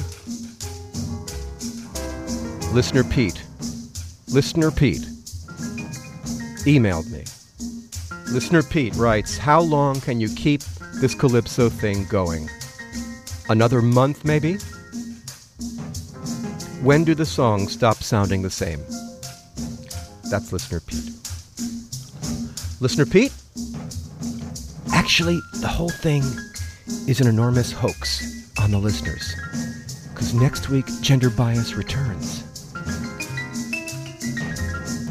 listener 2.72 3.05
Pete. 3.05 3.41
Listener 4.33 4.70
Pete 4.70 5.03
emailed 6.64 7.11
me. 7.11 7.24
Listener 8.33 8.62
Pete 8.62 8.95
writes, 8.95 9.37
How 9.37 9.61
long 9.61 10.01
can 10.01 10.20
you 10.20 10.28
keep 10.35 10.62
this 10.95 11.14
Calypso 11.14 11.68
thing 11.68 12.07
going? 12.07 12.49
Another 13.51 13.83
month, 13.83 14.24
maybe? 14.24 14.55
When 16.80 17.05
do 17.05 17.14
the 17.14 17.26
songs 17.26 17.72
stop 17.72 17.97
sounding 17.99 18.41
the 18.41 18.49
same? 18.49 18.80
That's 20.30 20.51
Listener 20.51 20.80
Pete. 20.80 21.11
Listener 22.80 23.05
Pete? 23.05 23.35
Actually, 24.95 25.41
the 25.61 25.68
whole 25.68 25.91
thing 25.91 26.22
is 27.07 27.20
an 27.20 27.26
enormous 27.26 27.70
hoax 27.70 28.51
on 28.59 28.70
the 28.70 28.78
listeners. 28.78 29.35
because 30.14 30.33
next 30.33 30.70
week 30.70 30.87
Gender 31.03 31.28
Bias 31.28 31.74
returns. 31.74 32.41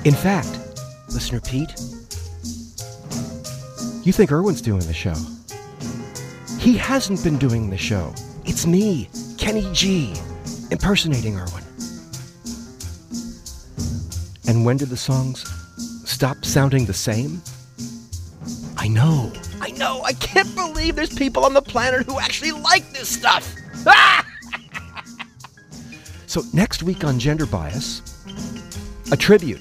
In 0.04 0.16
fact, 0.16 0.49
listener 1.10 1.39
Pete, 1.39 1.70
you 4.04 4.12
think 4.12 4.32
Irwin's 4.32 4.60
doing 4.60 4.80
the 4.80 4.93
show. 4.95 5.14
He 6.58 6.76
hasn't 6.76 7.24
been 7.24 7.38
doing 7.38 7.70
the 7.70 7.78
show. 7.78 8.12
It's 8.43 8.66
me, 8.66 9.10
Kenny 9.38 9.70
G, 9.74 10.16
impersonating 10.72 11.38
Irwin. 11.38 11.64
And 14.47 14.66
when 14.66 14.78
did 14.78 14.89
the 14.89 14.97
songs 14.97 15.45
stop 16.10 16.45
sounding 16.45 16.88
the 16.88 16.93
same? 16.93 17.39
I 18.78 18.88
know, 18.88 19.32
I 19.62 19.70
know, 19.70 20.02
I 20.02 20.14
can't 20.14 20.54
believe 20.56 20.95
there's 20.95 21.14
people 21.14 21.45
on 21.45 21.54
the 21.54 21.62
planet 21.62 22.08
who 22.08 22.20
actually 22.20 22.54
like 22.54 22.91
this 22.91 23.08
stuff. 23.08 23.56
So, 26.28 26.43
next 26.54 26.82
week 26.82 27.04
on 27.04 27.20
Gender 27.20 27.45
Bias, 27.45 28.02
a 29.12 29.18
tribute 29.18 29.60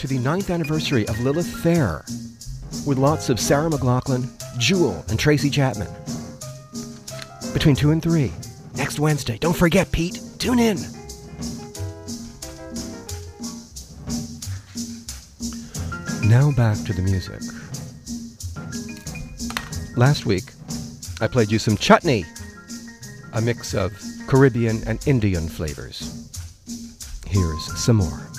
to 0.00 0.06
the 0.06 0.18
ninth 0.20 0.48
anniversary 0.48 1.06
of 1.08 1.20
Lilith 1.20 1.46
Fair 1.62 2.02
with 2.86 2.96
lots 2.96 3.28
of 3.28 3.38
Sarah 3.38 3.68
McLachlan, 3.68 4.30
Jewel, 4.56 5.04
and 5.10 5.20
Tracy 5.20 5.50
Chapman. 5.50 5.88
Between 7.52 7.76
2 7.76 7.90
and 7.90 8.02
3, 8.02 8.32
next 8.76 8.98
Wednesday. 8.98 9.36
Don't 9.36 9.54
forget, 9.54 9.92
Pete, 9.92 10.18
tune 10.38 10.58
in. 10.58 10.78
Now 16.26 16.50
back 16.52 16.78
to 16.86 16.94
the 16.94 17.02
music. 17.04 17.42
Last 19.98 20.24
week, 20.24 20.44
I 21.20 21.26
played 21.26 21.50
you 21.50 21.58
some 21.58 21.76
chutney, 21.76 22.24
a 23.34 23.42
mix 23.42 23.74
of 23.74 23.92
Caribbean 24.26 24.82
and 24.86 25.06
Indian 25.06 25.46
flavors. 25.46 26.30
Here's 27.26 27.78
some 27.78 27.96
more. 27.96 28.29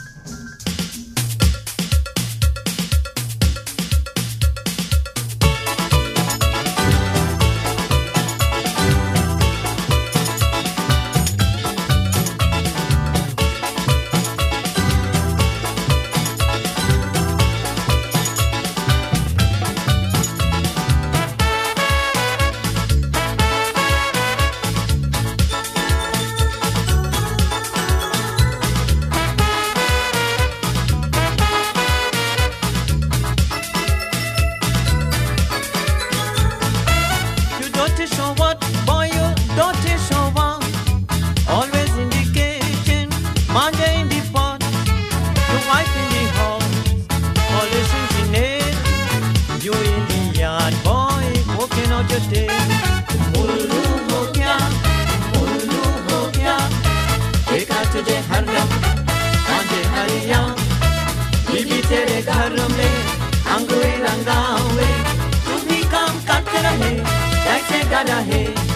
gana 67.91 68.23
hey. 68.23 68.70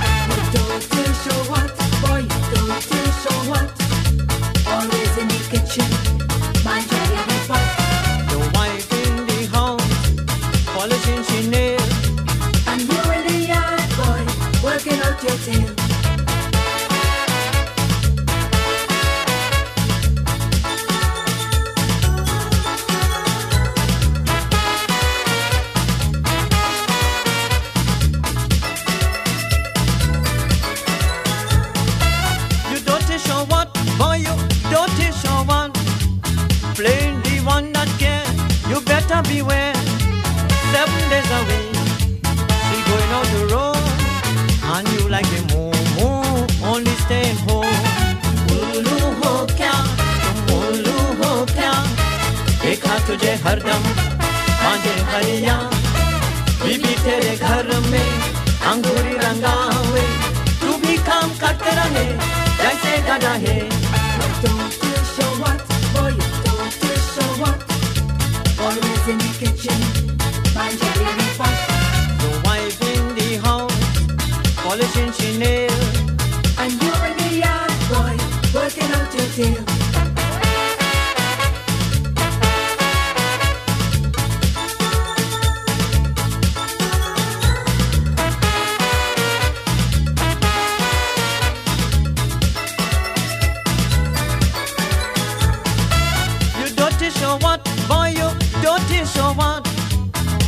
Show 97.26 97.38
what 97.46 97.62
boy 97.90 98.10
you 98.20 98.30
dirty 98.62 99.00
show 99.14 99.32
what 99.40 99.66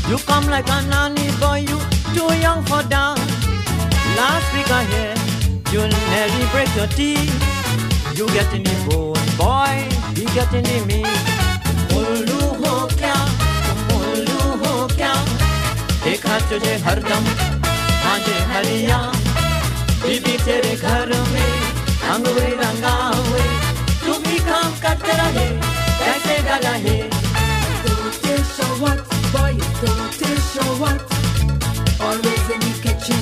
you 0.09 0.17
come 0.29 0.45
like 0.53 0.69
a 0.75 0.79
nanny 0.91 1.27
boy 1.41 1.59
you 1.69 1.77
too 2.15 2.29
young 2.45 2.61
for 2.69 2.81
that 2.93 3.17
last 4.19 4.47
week 4.53 4.69
I 4.79 4.83
hear 4.93 5.13
you 5.73 5.81
nearly 6.11 6.43
break 6.53 6.69
your 6.79 6.89
teeth 6.97 7.33
you 8.17 8.25
get 8.37 8.49
in 8.57 8.61
the 8.69 8.75
bone 8.85 9.29
boy 9.41 9.73
he 10.17 10.25
get 10.37 10.53
in 10.59 10.65
the 10.69 10.79
meat 10.89 11.35
हो 12.61 12.75
क्या 12.99 13.15
तुम 13.65 13.79
उल्लू 13.97 14.41
हो 14.61 14.73
क्या 14.95 15.13
देखा 16.03 16.39
तुझे 16.49 16.75
हरदम 16.85 17.25
आजे 18.11 18.37
हरिया 18.51 18.99
बीबी 20.03 20.35
तेरे 20.45 20.75
घर 20.75 21.15
में 21.33 21.53
अंगूरी 22.13 22.53
रंगावे 22.61 23.47
तू 24.05 24.19
भी 24.27 24.37
काम 24.51 24.71
करते 24.85 25.17
रहे 25.23 25.76
I 26.09 26.79
hear. 26.79 27.09
Don't 27.85 28.15
you 28.27 28.37
what, 28.81 28.99
boy, 29.33 29.53
don't 29.83 30.13
what. 30.81 30.99
Always 31.99 32.45
in 32.53 32.59
the 32.65 32.73
kitchen, 32.83 33.21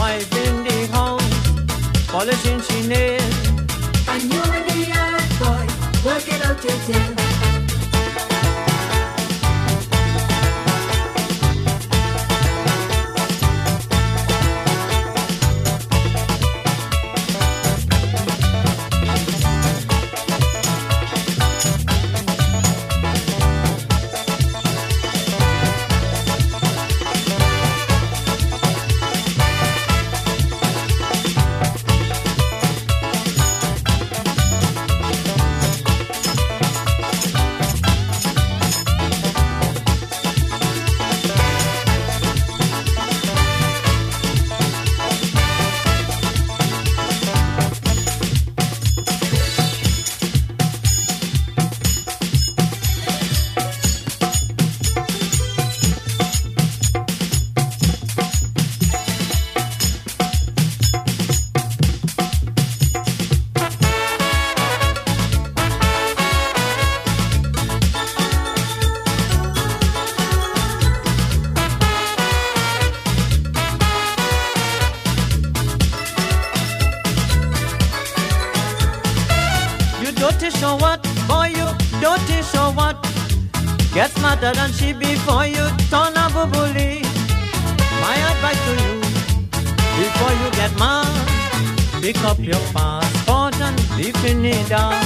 wife 0.00 0.32
in 0.46 0.64
the 0.64 0.86
polishing 2.08 2.60
she 2.62 2.88
nails. 2.88 3.36
And 4.08 4.22
you 4.22 4.42
the 4.68 4.80
other 5.02 5.24
boy, 5.40 5.64
working 6.04 6.40
out 6.48 6.64
your 6.64 6.78
tail. 6.86 7.35
dirty 80.25 80.49
show 80.49 80.75
what? 80.77 81.03
Boy, 81.27 81.53
you 81.53 81.67
dirty 82.01 82.41
show 82.41 82.71
what? 82.71 82.97
Get 83.93 84.09
smarter 84.11 84.51
than 84.53 84.71
she 84.71 84.93
before 84.93 85.45
you 85.45 85.67
turn 85.91 86.17
a 86.17 86.25
bully. 86.33 87.05
My 88.01 88.15
advice 88.31 88.61
to 88.65 88.73
you, 88.81 88.93
before 90.01 90.33
you 90.41 90.49
get 90.57 90.71
mad, 90.79 91.05
pick 92.01 92.17
up 92.23 92.39
your 92.39 92.63
passport 92.73 93.59
and 93.61 93.77
leave 93.97 94.15
Trinidad. 94.21 94.97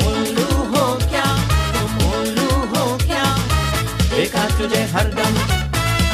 Mulu 0.00 0.48
ho 0.72 0.84
kya, 1.12 1.28
mulu 1.98 2.48
ho 2.72 2.84
kya, 3.04 3.26
देखा 4.14 4.44
तुझे 4.58 4.82
हरदम 4.94 5.34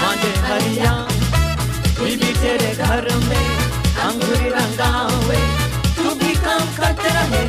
मांझे 0.03 0.33
हरिया 0.49 0.93
बीबी 2.01 2.33
तेरे 2.41 2.73
घर 2.85 3.09
में 3.29 3.49
अंगूरी 4.07 4.49
रंगावे 4.57 5.41
तू 5.97 6.15
भी 6.21 6.35
काम 6.45 6.65
करते 6.79 7.09
रहे 7.17 7.43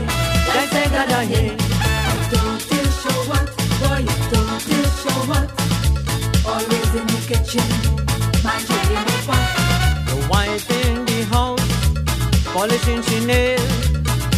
polishing 12.56 13.02
she 13.02 13.24
nails. 13.26 13.60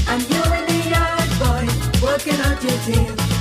And 0.08 0.22
you 0.28 0.42
in 0.56 0.64
the 0.70 0.78
yard, 0.90 1.30
boy, 1.40 1.64
working 2.04 2.40
out 2.40 2.62
your 2.62 2.78
tail. 2.86 3.37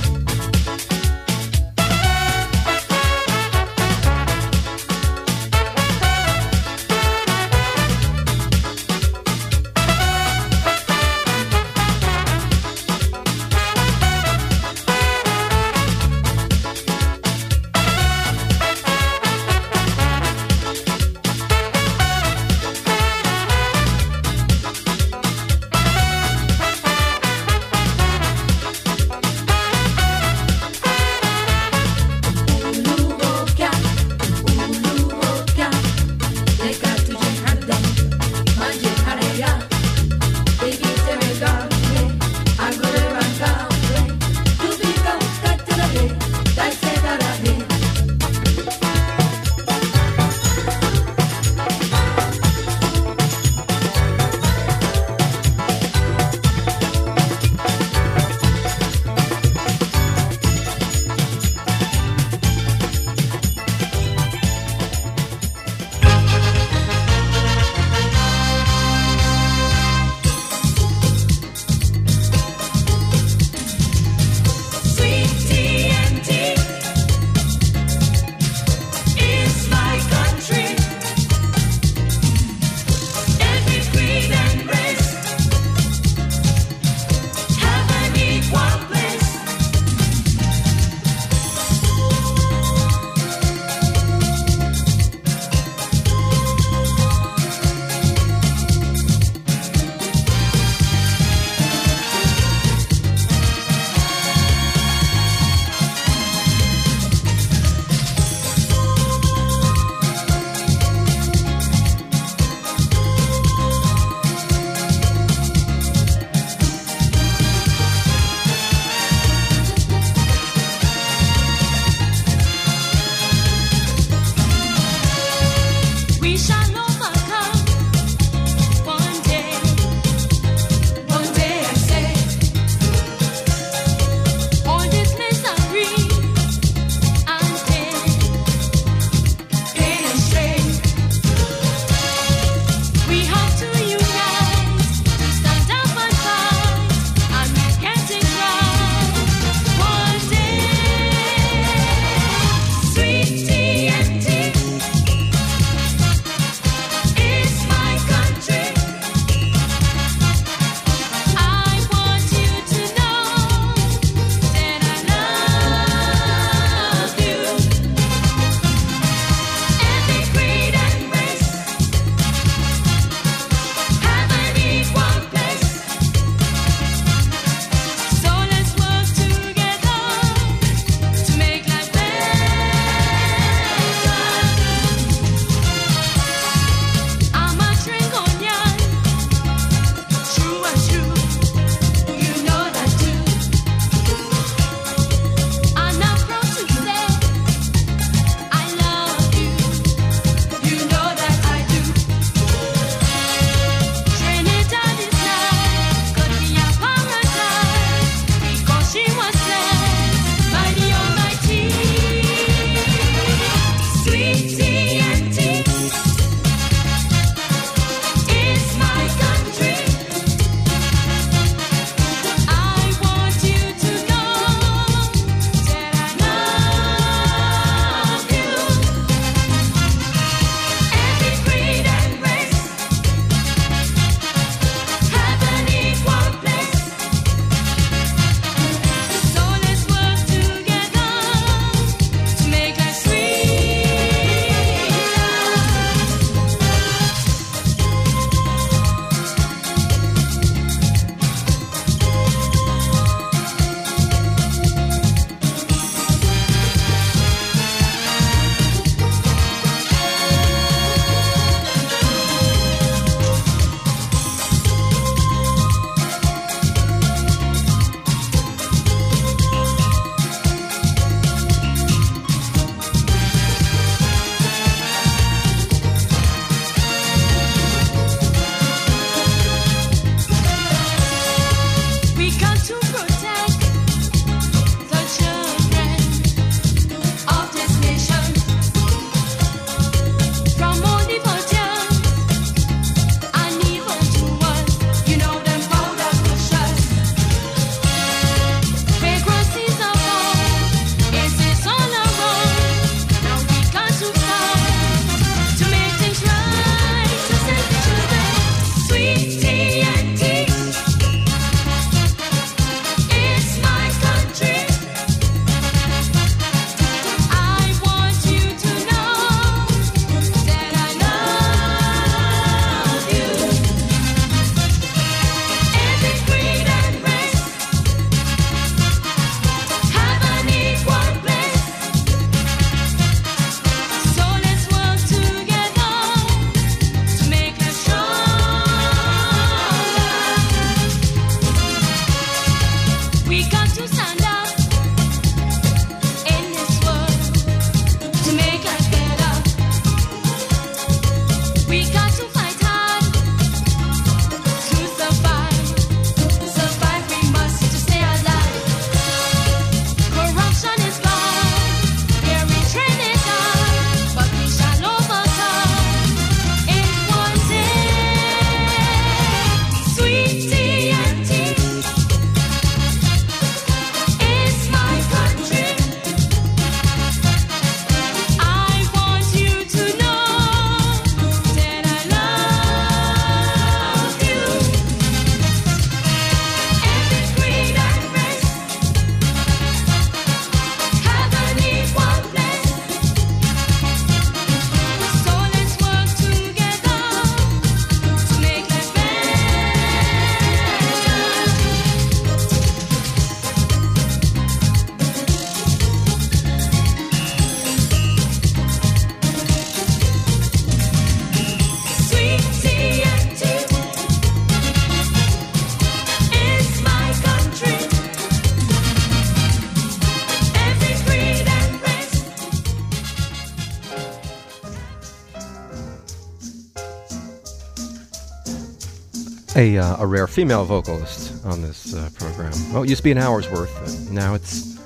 A, 429.58 429.76
uh, 429.76 429.96
a 429.98 430.06
rare 430.06 430.28
female 430.28 430.64
vocalist 430.64 431.44
on 431.44 431.60
this 431.60 431.92
uh, 431.92 432.08
program. 432.14 432.52
Well, 432.72 432.84
it 432.84 432.88
used 432.88 433.00
to 433.00 433.04
be 433.04 433.10
an 433.10 433.18
hour's 433.18 433.50
worth, 433.50 433.74
but 433.80 434.12
now 434.14 434.34
it's 434.34 434.78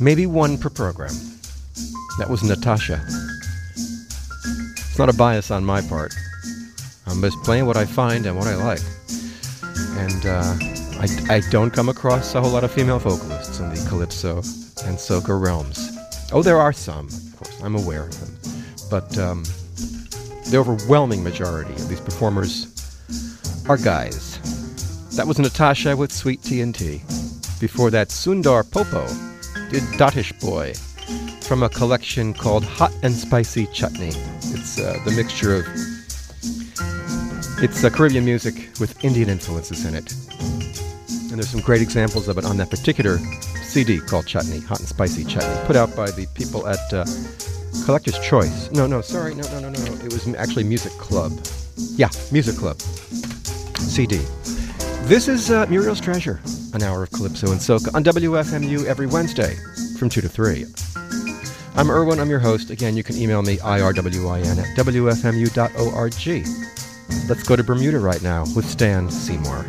maybe 0.00 0.26
one 0.26 0.58
per 0.58 0.68
program. 0.68 1.14
That 2.18 2.28
was 2.28 2.42
Natasha. 2.42 3.00
It's 3.76 4.98
not 4.98 5.08
a 5.08 5.12
bias 5.12 5.52
on 5.52 5.64
my 5.64 5.80
part. 5.80 6.12
I'm 7.06 7.20
just 7.20 7.40
playing 7.44 7.66
what 7.66 7.76
I 7.76 7.84
find 7.84 8.26
and 8.26 8.36
what 8.36 8.48
I 8.48 8.56
like. 8.56 8.80
And 9.96 10.26
uh, 10.26 10.56
I, 10.98 11.36
I 11.36 11.40
don't 11.50 11.70
come 11.70 11.88
across 11.88 12.34
a 12.34 12.40
whole 12.40 12.50
lot 12.50 12.64
of 12.64 12.72
female 12.72 12.98
vocalists 12.98 13.60
in 13.60 13.68
the 13.68 13.86
calypso 13.88 14.38
and 14.38 14.98
soca 14.98 15.40
realms. 15.40 15.96
Oh, 16.32 16.42
there 16.42 16.58
are 16.58 16.72
some, 16.72 17.06
of 17.06 17.36
course. 17.36 17.62
I'm 17.62 17.76
aware 17.76 18.08
of 18.08 18.20
them. 18.20 18.56
But 18.90 19.16
um, 19.18 19.44
the 20.50 20.56
overwhelming 20.56 21.22
majority 21.22 21.74
of 21.74 21.88
these 21.88 22.00
performers 22.00 22.65
are 23.68 23.76
guys. 23.76 24.38
That 25.16 25.26
was 25.26 25.40
Natasha 25.40 25.96
with 25.96 26.12
Sweet 26.12 26.40
T 26.42 26.64
& 26.72 26.72
T. 26.72 27.02
Before 27.58 27.90
that, 27.90 28.08
Sundar 28.08 28.62
Popo 28.70 29.06
did 29.70 29.82
Dottish 29.98 30.38
Boy 30.40 30.72
from 31.42 31.64
a 31.64 31.68
collection 31.68 32.32
called 32.32 32.64
Hot 32.64 32.92
and 33.02 33.12
Spicy 33.12 33.66
Chutney. 33.72 34.12
It's 34.54 34.78
uh, 34.78 35.00
the 35.04 35.10
mixture 35.10 35.56
of 35.56 35.66
it's 37.60 37.82
uh, 37.82 37.90
Caribbean 37.90 38.24
music 38.24 38.54
with 38.78 39.04
Indian 39.04 39.28
influences 39.28 39.84
in 39.84 39.94
it. 39.94 40.12
And 41.30 41.42
there's 41.42 41.48
some 41.48 41.60
great 41.60 41.82
examples 41.82 42.28
of 42.28 42.38
it 42.38 42.44
on 42.44 42.56
that 42.58 42.70
particular 42.70 43.18
CD 43.62 43.98
called 43.98 44.28
Chutney, 44.28 44.60
Hot 44.60 44.78
and 44.78 44.88
Spicy 44.88 45.24
Chutney, 45.24 45.66
put 45.66 45.74
out 45.74 45.96
by 45.96 46.10
the 46.12 46.26
people 46.34 46.68
at 46.68 46.78
uh, 46.92 47.04
Collector's 47.84 48.18
Choice. 48.20 48.70
No, 48.70 48.86
no, 48.86 49.00
sorry, 49.00 49.34
no, 49.34 49.42
no, 49.58 49.58
no, 49.58 49.70
no. 49.70 49.92
It 50.04 50.12
was 50.12 50.32
actually 50.36 50.64
Music 50.64 50.92
Club. 50.92 51.32
Yeah, 51.76 52.10
Music 52.30 52.54
Club. 52.54 52.78
CD. 53.78 54.18
This 55.06 55.28
is 55.28 55.50
uh, 55.50 55.66
Muriel's 55.66 56.00
Treasure, 56.00 56.40
an 56.74 56.82
hour 56.82 57.02
of 57.02 57.10
Calypso 57.10 57.50
and 57.52 57.60
Soca 57.60 57.94
on 57.94 58.02
WFMU 58.02 58.84
every 58.84 59.06
Wednesday 59.06 59.54
from 59.98 60.08
2 60.08 60.20
to 60.20 60.28
3. 60.28 60.66
I'm 61.76 61.90
Irwin, 61.90 62.18
I'm 62.18 62.30
your 62.30 62.38
host. 62.38 62.70
Again, 62.70 62.96
you 62.96 63.02
can 63.02 63.16
email 63.16 63.42
me, 63.42 63.58
irwin 63.60 63.80
at 64.58 64.76
wfmu.org. 64.76 66.18
Let's 67.28 67.42
go 67.42 67.56
to 67.56 67.64
Bermuda 67.64 67.98
right 67.98 68.22
now 68.22 68.44
with 68.54 68.68
Stan 68.68 69.10
Seymour. 69.10 69.64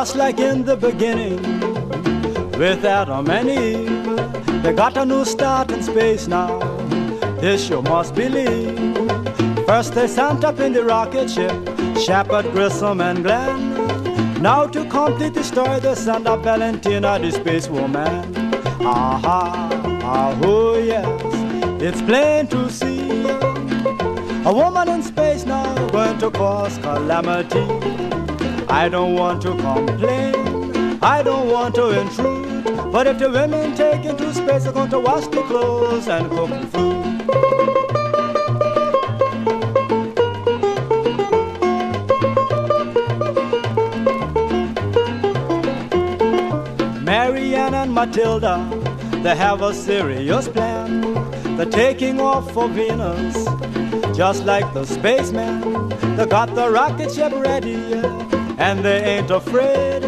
Just 0.00 0.16
like 0.16 0.38
in 0.38 0.64
the 0.64 0.78
beginning, 0.78 1.42
with 2.58 2.86
Adam 2.86 3.28
and 3.28 3.50
Eve, 3.50 4.62
they 4.62 4.72
got 4.72 4.96
a 4.96 5.04
new 5.04 5.26
start 5.26 5.70
in 5.72 5.82
space 5.82 6.26
now. 6.26 6.58
This 7.38 7.68
you 7.68 7.82
must 7.82 8.14
believe. 8.14 8.96
First 9.66 9.92
they 9.92 10.06
sent 10.06 10.42
up 10.42 10.58
in 10.58 10.72
the 10.72 10.84
rocket 10.84 11.28
ship 11.28 11.52
Shepard, 11.98 12.50
Grissom, 12.52 13.02
and 13.02 13.22
Glenn. 13.22 14.40
Now 14.40 14.64
to 14.68 14.86
complete 14.86 15.34
the 15.34 15.44
story, 15.44 15.80
they 15.80 15.94
send 15.94 16.26
up 16.26 16.44
Valentina, 16.44 17.18
the 17.18 17.30
space 17.30 17.68
woman. 17.68 18.34
Aha, 18.80 19.68
ah, 20.02 20.40
oh 20.42 20.78
yes, 20.78 21.82
it's 21.82 22.00
plain 22.00 22.46
to 22.46 22.70
see. 22.70 23.26
A 24.46 24.50
woman 24.60 24.88
in 24.88 25.02
space 25.02 25.44
now 25.44 25.74
going 25.88 26.16
to 26.20 26.30
cause 26.30 26.78
calamity. 26.78 28.19
I 28.72 28.88
don't 28.88 29.14
want 29.14 29.42
to 29.42 29.50
complain, 29.56 30.98
I 31.02 31.22
don't 31.24 31.48
want 31.50 31.74
to 31.74 31.90
intrude. 32.00 32.92
But 32.92 33.08
if 33.08 33.18
the 33.18 33.28
women 33.28 33.74
take 33.74 34.04
into 34.04 34.32
space, 34.32 34.62
they're 34.62 34.72
going 34.72 34.90
to 34.90 35.00
wash 35.00 35.26
the 35.26 35.42
clothes 35.42 36.06
and 36.08 36.30
cook 36.30 36.50
the 36.50 36.66
food. 36.68 37.20
Marianne 47.04 47.74
and 47.74 47.92
Matilda, 47.92 48.68
they 49.24 49.34
have 49.34 49.62
a 49.62 49.74
serious 49.74 50.48
plan. 50.48 51.00
They're 51.56 51.66
taking 51.66 52.20
off 52.20 52.52
for 52.52 52.68
Venus, 52.68 53.34
just 54.16 54.44
like 54.44 54.72
the 54.74 54.84
spaceman. 54.84 55.88
They 56.16 56.26
got 56.26 56.54
the 56.54 56.70
rocket 56.70 57.12
ship 57.12 57.32
ready, 57.32 57.76
and 58.60 58.84
they 58.84 59.02
ain't 59.16 59.30
afraid. 59.30 60.02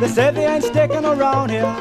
They 0.00 0.08
say 0.08 0.30
they 0.30 0.46
ain't 0.46 0.64
sticking 0.64 1.04
around 1.04 1.50
here 1.50 1.74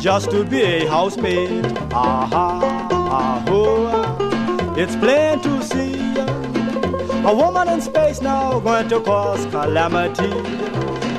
just 0.00 0.30
to 0.30 0.44
be 0.44 0.62
a 0.62 0.86
housemaid. 0.88 1.66
Aha, 1.92 2.88
ah, 2.90 4.74
it's 4.76 4.96
plain 4.96 5.40
to 5.42 5.62
see. 5.62 5.92
A 7.24 7.32
woman 7.32 7.68
in 7.68 7.80
space 7.82 8.22
now 8.22 8.58
going 8.60 8.88
to 8.88 9.00
cause 9.00 9.44
calamity. 9.46 10.32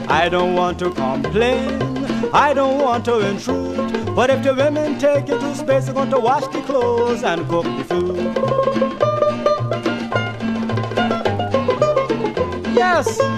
I 0.07 0.27
don't 0.29 0.55
want 0.55 0.79
to 0.79 0.89
complain, 0.89 1.81
I 2.33 2.53
don't 2.53 2.81
want 2.81 3.05
to 3.05 3.19
intrude. 3.19 4.15
But 4.15 4.29
if 4.31 4.43
the 4.43 4.53
women 4.53 4.97
take 4.99 5.27
you 5.27 5.39
to 5.39 5.55
space, 5.55 5.85
they're 5.85 5.93
going 5.93 6.09
to 6.09 6.19
wash 6.19 6.45
the 6.47 6.61
clothes 6.61 7.23
and 7.23 7.47
cook 7.47 7.65
the 7.65 7.83
food. 7.83 8.17
Yes. 12.75 13.32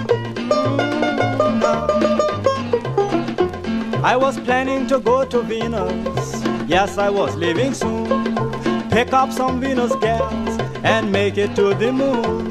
I 4.06 4.14
was 4.14 4.38
planning 4.38 4.86
to 4.86 5.00
go 5.00 5.24
to 5.24 5.42
Venus. 5.42 6.40
Yes, 6.68 6.96
I 6.96 7.10
was 7.10 7.34
leaving 7.34 7.74
soon. 7.74 8.06
Pick 8.88 9.12
up 9.12 9.32
some 9.32 9.60
Venus 9.60 9.96
gals 9.96 10.60
and 10.84 11.10
make 11.10 11.36
it 11.36 11.56
to 11.56 11.74
the 11.74 11.90
moon. 11.92 12.48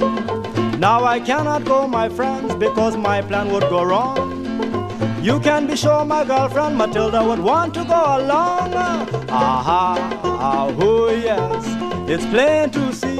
Now 0.81 1.05
I 1.05 1.21
cannot 1.21 1.63
go, 1.63 1.87
my 1.87 2.09
friends, 2.09 2.53
because 2.55 2.97
my 2.97 3.21
plan 3.21 3.53
would 3.53 3.69
go 3.69 3.85
wrong. 3.85 4.43
You 5.23 5.39
can 5.39 5.65
be 5.65 5.77
sure 5.77 6.03
my 6.03 6.25
girlfriend 6.25 6.77
Matilda 6.77 7.23
would 7.23 7.39
want 7.39 7.73
to 7.75 7.85
go 7.85 8.03
along. 8.17 8.73
Aha, 9.29 9.95
ah, 10.25 10.75
oh 10.77 11.09
yes, 11.09 11.63
it's 12.09 12.25
plain 12.25 12.69
to 12.71 12.91
see. 12.91 13.17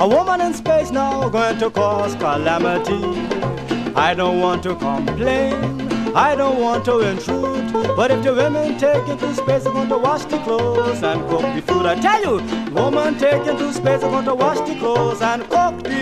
A 0.00 0.08
woman 0.08 0.40
in 0.40 0.52
space 0.52 0.90
now 0.90 1.28
going 1.28 1.58
to 1.58 1.70
cause 1.70 2.16
calamity. 2.16 3.04
I 3.94 4.14
don't 4.14 4.40
want 4.40 4.64
to 4.64 4.74
complain. 4.74 5.77
I 6.14 6.34
don't 6.34 6.60
want 6.60 6.84
to 6.86 7.00
intrude, 7.00 7.72
but 7.96 8.10
if 8.10 8.22
the 8.24 8.34
women 8.34 8.78
take 8.78 9.06
you 9.06 9.16
to 9.16 9.34
space, 9.34 9.64
they're 9.64 9.72
going 9.72 9.88
to 9.88 9.98
wash 9.98 10.24
the 10.24 10.38
clothes 10.38 11.02
and 11.02 11.20
cook 11.28 11.42
the 11.42 11.62
food. 11.62 11.86
I 11.86 11.94
tell 12.00 12.22
you, 12.22 12.72
woman 12.72 13.18
take 13.18 13.44
you 13.44 13.52
to 13.52 13.72
space, 13.72 14.00
they're 14.00 14.10
going 14.10 14.24
to 14.24 14.34
wash 14.34 14.58
the 14.68 14.78
clothes 14.78 15.20
and 15.20 15.42
cook 15.48 15.82
the 15.84 15.97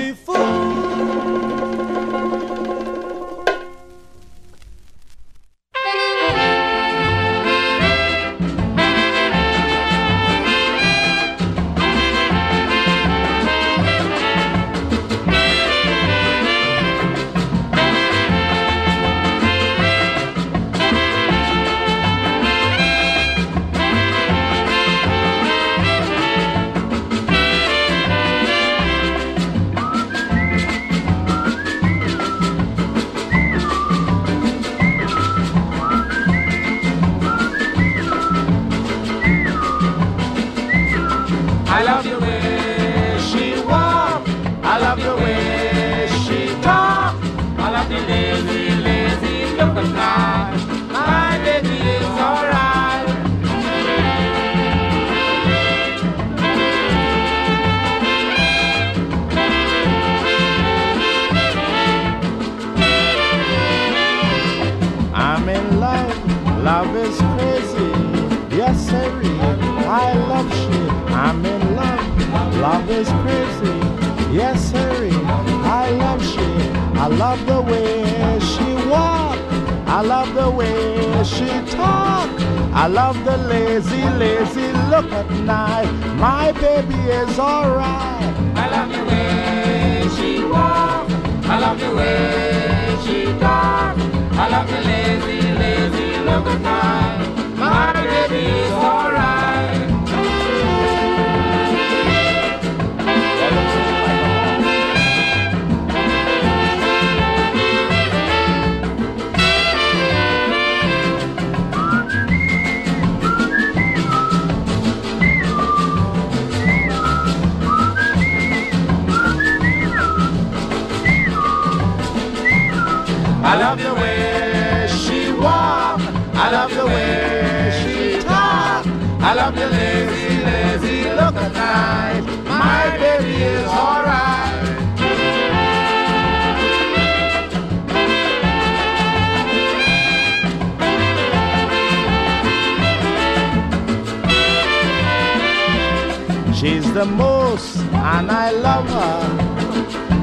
the 146.96 147.04
most, 147.04 147.76
and 147.92 148.30
I 148.30 148.50
love 148.52 148.88
her. 148.88 149.18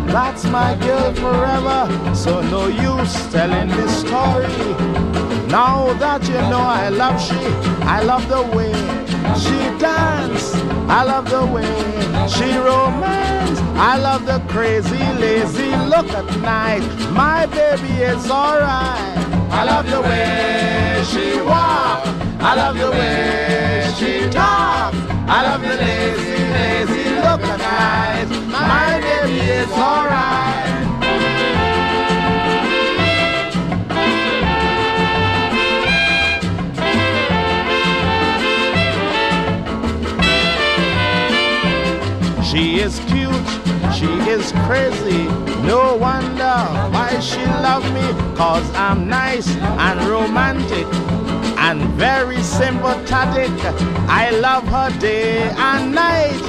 That's 0.07 0.43
my 0.45 0.73
girl 0.81 1.13
forever, 1.13 1.81
so 2.15 2.41
no 2.41 2.65
use 2.65 3.15
telling 3.31 3.69
this 3.77 3.99
story. 3.99 4.47
Now 5.57 5.93
that 6.01 6.21
you 6.27 6.41
know 6.51 6.65
I 6.83 6.89
love 6.89 7.21
she, 7.21 7.41
I 7.85 8.01
love 8.01 8.27
the 8.27 8.41
way 8.57 8.73
she 9.43 9.57
dance. 9.77 10.55
I 10.89 11.03
love 11.03 11.29
the 11.29 11.45
way 11.45 11.73
she 12.27 12.57
romance. 12.57 13.59
I 13.91 13.99
love 13.99 14.25
the 14.25 14.39
crazy, 14.51 15.03
lazy 15.23 15.69
look 15.93 16.09
at 16.19 16.27
night. 16.41 16.85
My 17.11 17.45
baby 17.45 17.93
is 18.01 18.31
alright. 18.31 19.17
I 19.59 19.63
love 19.63 19.85
the 19.95 20.01
way 20.01 21.03
she 21.11 21.39
walk. 21.41 22.01
I 22.49 22.55
love 22.55 22.75
the 22.83 22.89
way 22.89 23.93
she 23.99 24.27
talk. 24.31 24.95
I 25.25 25.41
love 25.47 25.61
the 25.61 25.75
lazy, 25.77 26.22
My 27.43 28.99
baby 29.01 29.39
is 29.39 29.71
alright. 29.71 30.43
She 42.43 42.79
is 42.79 42.99
cute, 43.07 43.33
she 43.93 44.05
is 44.29 44.51
crazy. 44.67 45.23
No 45.63 45.95
wonder 45.97 46.55
why 46.91 47.19
she 47.19 47.43
love 47.45 47.83
me. 47.93 48.35
Cause 48.35 48.69
I'm 48.75 49.07
nice 49.07 49.47
and 49.47 49.99
romantic 50.07 50.87
and 51.63 51.81
very 51.93 52.41
sympathetic. 52.43 53.51
I 54.21 54.31
love 54.31 54.65
her 54.67 54.89
day 54.99 55.49
and 55.69 55.95
night. 55.95 56.43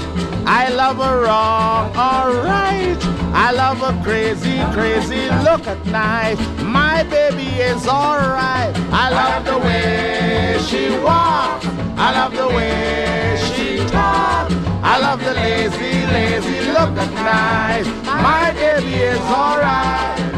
I 0.44 0.68
love 0.70 0.96
her 0.96 1.22
wrong 1.24 1.90
or 1.90 2.42
right. 2.42 2.98
I 3.46 3.52
love 3.52 3.78
her 3.78 3.96
crazy, 4.02 4.58
crazy 4.72 5.24
look 5.46 5.66
at 5.68 5.80
night. 5.86 6.38
My 6.62 7.04
baby 7.04 7.48
is 7.70 7.86
alright. 7.86 8.74
I 9.04 9.06
love 9.20 9.44
the 9.44 9.58
way 9.58 10.58
she 10.68 10.90
walk. 10.98 11.62
I 11.96 12.08
love 12.18 12.34
the 12.36 12.48
way 12.48 13.38
she 13.54 13.78
talk. 13.86 14.50
I 14.82 14.98
love 14.98 15.20
the 15.22 15.34
lazy, 15.34 15.94
lazy 16.16 16.58
look 16.76 16.94
at 17.04 17.12
night. 17.36 17.86
My 18.04 18.50
baby 18.52 18.94
is 18.94 19.20
alright. 19.20 20.33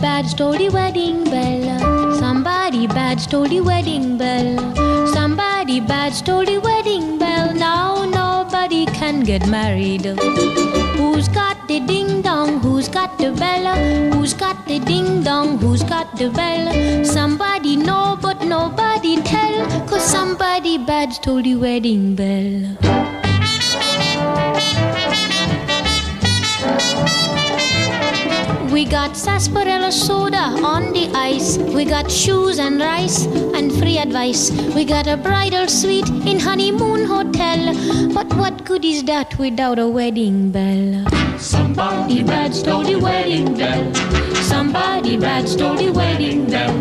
Bad 0.00 0.26
the 0.26 0.70
wedding 0.72 1.24
bell. 1.24 2.18
Somebody 2.18 2.86
bad 2.86 3.18
the 3.18 3.60
wedding 3.60 4.16
bell. 4.16 5.06
Somebody 5.12 5.80
bad 5.80 6.12
the 6.12 6.60
wedding 6.62 7.18
bell. 7.18 7.54
Now 7.54 8.04
nobody 8.04 8.86
can 8.86 9.20
get 9.20 9.46
married. 9.48 10.04
Who's 10.98 11.28
got 11.28 11.66
the 11.68 11.80
ding 11.80 12.22
dong? 12.22 12.60
Who's 12.60 12.88
got 12.88 13.18
the 13.18 13.32
bell? 13.32 13.74
Who's 14.12 14.34
got 14.34 14.66
the 14.66 14.78
ding 14.78 15.22
dong? 15.22 15.58
Who's 15.58 15.82
got 15.82 16.16
the 16.16 16.30
bell? 16.30 17.04
Somebody 17.04 17.76
know, 17.76 18.18
but 18.20 18.42
nobody 18.42 19.20
tell. 19.22 19.66
Cause 19.88 20.04
somebody 20.04 20.78
bad 20.78 21.12
the 21.24 21.56
wedding 21.56 22.14
bell. 22.14 22.98
We 28.78 28.84
got 28.84 29.16
sarsaparilla 29.16 29.90
soda 29.90 30.54
on 30.62 30.92
the 30.92 31.10
ice. 31.12 31.58
We 31.58 31.84
got 31.84 32.08
shoes 32.08 32.60
and 32.60 32.78
rice 32.78 33.26
and 33.26 33.72
free 33.76 33.98
advice. 33.98 34.52
We 34.72 34.84
got 34.84 35.08
a 35.08 35.16
bridal 35.16 35.66
suite 35.66 36.08
in 36.08 36.38
honeymoon 36.38 37.04
hotel. 37.04 37.74
But 38.14 38.32
what 38.34 38.64
good 38.64 38.84
is 38.84 39.02
that 39.06 39.36
without 39.36 39.80
a 39.80 39.88
wedding 39.88 40.52
bell? 40.52 41.04
Somebody 41.40 42.22
bad 42.22 42.54
stole 42.54 42.84
the 42.84 42.94
wedding 42.94 43.58
bell. 43.58 43.92
Somebody 44.44 45.16
bad 45.16 45.48
stole 45.48 45.74
the 45.74 45.90
wedding 45.90 46.48
bell. 46.48 46.72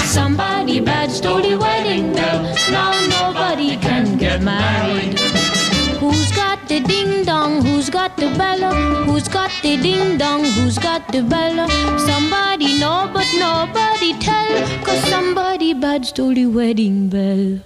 Somebody 0.00 0.80
bad 0.80 1.10
stole 1.10 1.40
the 1.40 1.56
wedding 1.56 2.12
bell. 2.12 2.42
Now 2.70 2.92
nobody 3.08 3.78
can 3.78 4.18
get 4.18 4.42
married. 4.42 5.37
Ding 6.80 7.24
dong? 7.24 7.62
Who's 7.62 7.90
got 7.90 8.16
the 8.16 8.28
bell? 8.38 8.72
Who's 9.04 9.28
got 9.28 9.50
the 9.62 9.76
ding 9.76 10.18
dong? 10.18 10.44
Who's 10.44 10.78
got 10.78 11.10
the 11.12 11.22
bell? 11.22 11.68
Somebody 11.98 12.78
know, 12.78 13.10
but 13.12 13.26
nobody 13.38 14.18
tell. 14.18 14.84
Cause 14.84 15.02
somebody 15.08 15.74
bad 15.74 16.06
stole 16.06 16.34
the 16.34 16.46
wedding 16.46 17.08
bell. 17.08 17.60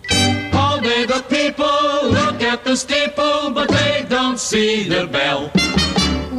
All 0.54 0.80
day 0.80 1.04
the 1.06 1.24
people 1.28 2.10
look 2.10 2.42
at 2.42 2.64
the 2.64 2.76
steeple, 2.76 3.50
but 3.50 3.68
they 3.68 4.06
don't 4.08 4.38
see 4.38 4.88
the 4.88 5.06
bell. 5.06 5.50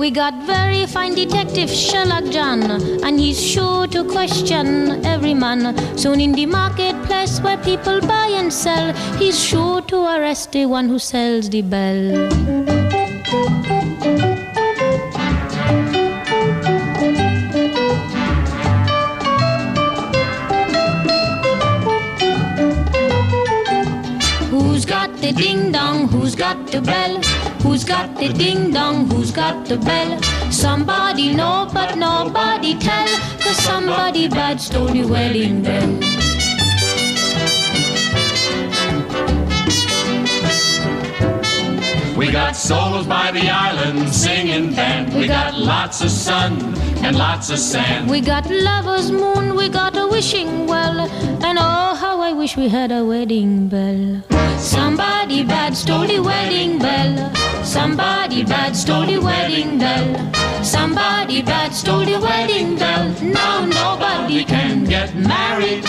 We 0.04 0.12
got 0.12 0.34
very 0.43 0.86
fine 0.86 1.16
detective 1.16 1.70
Sherlock 1.70 2.26
John, 2.26 2.62
and 3.06 3.18
he's 3.18 3.41
sure 3.41 3.88
to 3.88 4.04
question 4.04 5.06
every 5.06 5.34
man. 5.34 5.78
Soon 5.97 6.20
in 6.20 6.34
the 6.34 6.45
marketplace 6.45 7.39
where 7.39 7.58
people 7.58 8.01
buy 8.01 8.28
and 8.36 8.51
sell, 8.51 8.91
he's 9.16 9.41
sure 9.41 9.82
to 9.84 10.01
arrest 10.01 10.51
the 10.51 10.66
one 10.66 10.89
who 10.89 10.99
sells 10.99 11.49
the 11.49 11.62
bell. 11.62 12.04
Who's 24.51 24.84
got 24.84 25.16
the 25.22 25.32
ding 25.32 25.72
dong? 25.72 26.10
Who's 26.10 26.36
got 26.36 26.68
the 26.68 26.82
bell? 26.82 27.42
Who's 27.64 27.86
got 27.86 28.18
the 28.18 28.28
ding 28.28 28.72
dong? 28.72 29.09
Who's 29.09 29.32
got 29.32 29.66
the 29.66 29.78
bell? 29.78 30.22
Somebody 30.51 31.34
know, 31.34 31.70
but 31.74 31.95
nobody 31.95 32.78
tell. 32.78 33.07
Cause 33.39 33.55
somebody 33.55 34.28
bad 34.28 34.59
stole 34.59 34.88
the 34.88 35.05
wedding 35.05 35.64
bell. 35.64 36.32
We 42.16 42.32
got 42.32 42.55
solos 42.55 43.07
by 43.07 43.32
the 43.32 43.49
island 43.49 44.14
singing 44.14 44.74
band. 44.76 45.14
We 45.14 45.28
got 45.28 45.57
lots 45.57 46.01
of 46.01 46.11
sun 46.11 46.53
and 47.03 47.18
lots 47.18 47.49
of 47.49 47.57
sand. 47.57 48.09
We 48.09 48.22
got 48.22 48.49
lover's 48.49 49.11
moon, 49.11 49.55
we 49.55 49.68
got 49.68 49.97
a 49.97 50.07
wishing 50.07 50.68
well, 50.68 50.99
and 50.99 51.57
oh, 51.59 51.95
how 51.95 52.22
I 52.22 52.32
wish 52.32 52.55
we 52.55 52.70
had 52.70 52.91
a 52.91 53.03
wedding 53.03 53.68
bell. 53.68 54.22
Somebody 54.59 55.43
bad 55.43 55.76
stole 55.76 56.07
the 56.07 56.20
wedding 56.20 56.78
bell. 56.80 57.34
Somebody 57.64 58.43
bad 58.43 58.76
stole 58.76 59.05
the 59.05 59.18
wedding 59.20 59.80
bell. 59.80 60.64
Somebody 60.64 61.41
bad 61.41 61.74
stole 61.74 62.05
the 62.05 62.20
wedding 62.20 62.78
bell. 62.78 63.09
Now 63.22 63.66
nobody 63.66 64.43
can 64.45 64.86
get 64.86 65.16
married. 65.16 65.86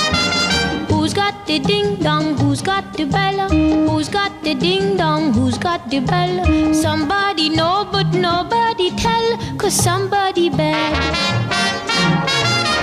Who's 0.88 1.12
got 1.12 1.46
the 1.46 1.58
ding 1.58 1.96
dong? 1.96 2.36
Who's 2.38 2.62
got 2.62 2.83
the 3.04 3.12
bell? 3.12 3.48
Who's 3.48 4.08
got 4.08 4.32
the 4.42 4.54
ding 4.54 4.96
dong? 4.96 5.32
Who's 5.32 5.58
got 5.58 5.90
the 5.90 6.00
bell? 6.00 6.74
Somebody 6.74 7.48
know, 7.48 7.88
but 7.90 8.12
nobody 8.14 8.90
tell, 8.96 9.36
cause 9.58 9.74
somebody 9.74 10.48
bad 10.50 10.94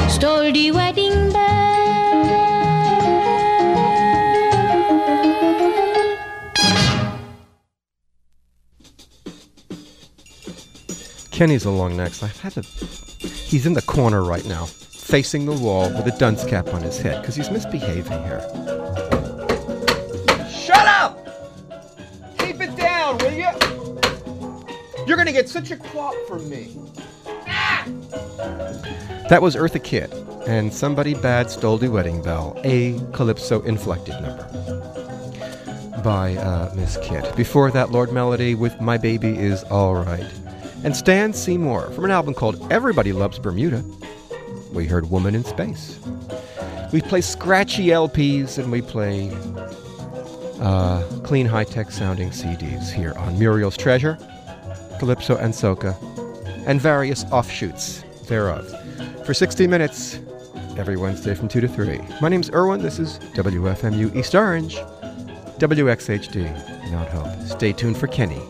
stole 0.10 0.52
the 0.52 0.72
wedding 0.72 1.32
bell. 1.32 1.52
Kenny's 11.32 11.66
along 11.66 11.98
next. 11.98 12.22
I've 12.22 12.40
had 12.40 12.54
to. 12.54 12.62
He's 12.62 13.66
in 13.66 13.74
the 13.74 13.82
corner 13.82 14.24
right 14.24 14.46
now, 14.46 14.66
facing 14.66 15.46
the 15.46 15.54
wall 15.54 15.90
with 15.90 16.06
a 16.06 16.16
dunce 16.20 16.46
cap 16.46 16.68
on 16.74 16.84
his 16.84 17.00
head 17.00 17.22
because 17.22 17.36
he's 17.36 17.50
misbehaving 17.50 18.24
here. 18.24 19.21
You're 25.08 25.18
gonna 25.18 25.32
get 25.32 25.50
such 25.50 25.72
a 25.72 25.78
quap 25.78 26.14
from 26.28 26.50
me. 26.50 26.76
That 29.30 29.40
was 29.42 29.56
Eartha 29.56 29.84
Kitt 29.84 30.14
and 30.48 30.74
Somebody 30.74 31.14
Bad 31.14 31.50
Stole 31.50 31.78
the 31.78 31.90
Wedding 31.90 32.22
Bell, 32.22 32.60
a 32.64 33.00
calypso 33.14 33.62
inflected 33.62 34.16
number 34.22 34.44
by 36.04 36.36
uh, 36.36 36.74
Miss 36.76 36.98
Kitt. 36.98 37.36
Before 37.36 37.72
that, 37.72 37.92
Lord 37.92 38.12
Melody 38.12 38.56
with 38.56 38.80
My 38.82 38.98
Baby 38.98 39.38
Is 39.38 39.64
Alright. 39.66 40.26
And 40.84 40.96
Stan 40.96 41.34
Seymour 41.34 41.92
from 41.92 42.06
an 42.06 42.12
album 42.12 42.34
called 42.34 42.72
Everybody 42.72 43.14
Loves 43.14 43.38
Bermuda. 43.38 43.84
We 44.74 44.88
heard 44.88 45.10
Woman 45.12 45.36
in 45.36 45.44
Space. 45.44 46.00
We 46.92 47.02
play 47.02 47.22
scratchy 47.22 47.88
LPs 47.88 48.58
and 48.58 48.72
we 48.72 48.82
play 48.82 49.30
uh, 50.60 51.04
clean, 51.24 51.46
high 51.46 51.64
tech 51.64 51.92
sounding 51.92 52.30
CDs 52.30 52.92
here 52.92 53.14
on 53.18 53.38
Muriel's 53.38 53.78
Treasure, 53.78 54.18
Calypso 55.02 55.36
and 55.38 55.52
Soca, 55.52 55.98
and 56.68 56.80
various 56.80 57.24
offshoots 57.32 58.04
thereof. 58.28 58.70
For 59.26 59.34
60 59.34 59.66
minutes, 59.66 60.20
every 60.78 60.96
Wednesday 60.96 61.34
from 61.34 61.48
2 61.48 61.60
to 61.60 61.68
3. 61.68 62.00
My 62.22 62.30
name's 62.30 62.52
Erwin. 62.52 62.84
This 62.84 63.00
is 63.00 63.18
WFMU 63.34 64.16
East 64.16 64.36
Orange, 64.36 64.76
WXHD, 65.58 66.92
Mount 66.92 67.10
Hope. 67.10 67.48
Stay 67.48 67.74
tuned 67.74 67.98
for 67.98 68.06
Kenny. 68.06 68.44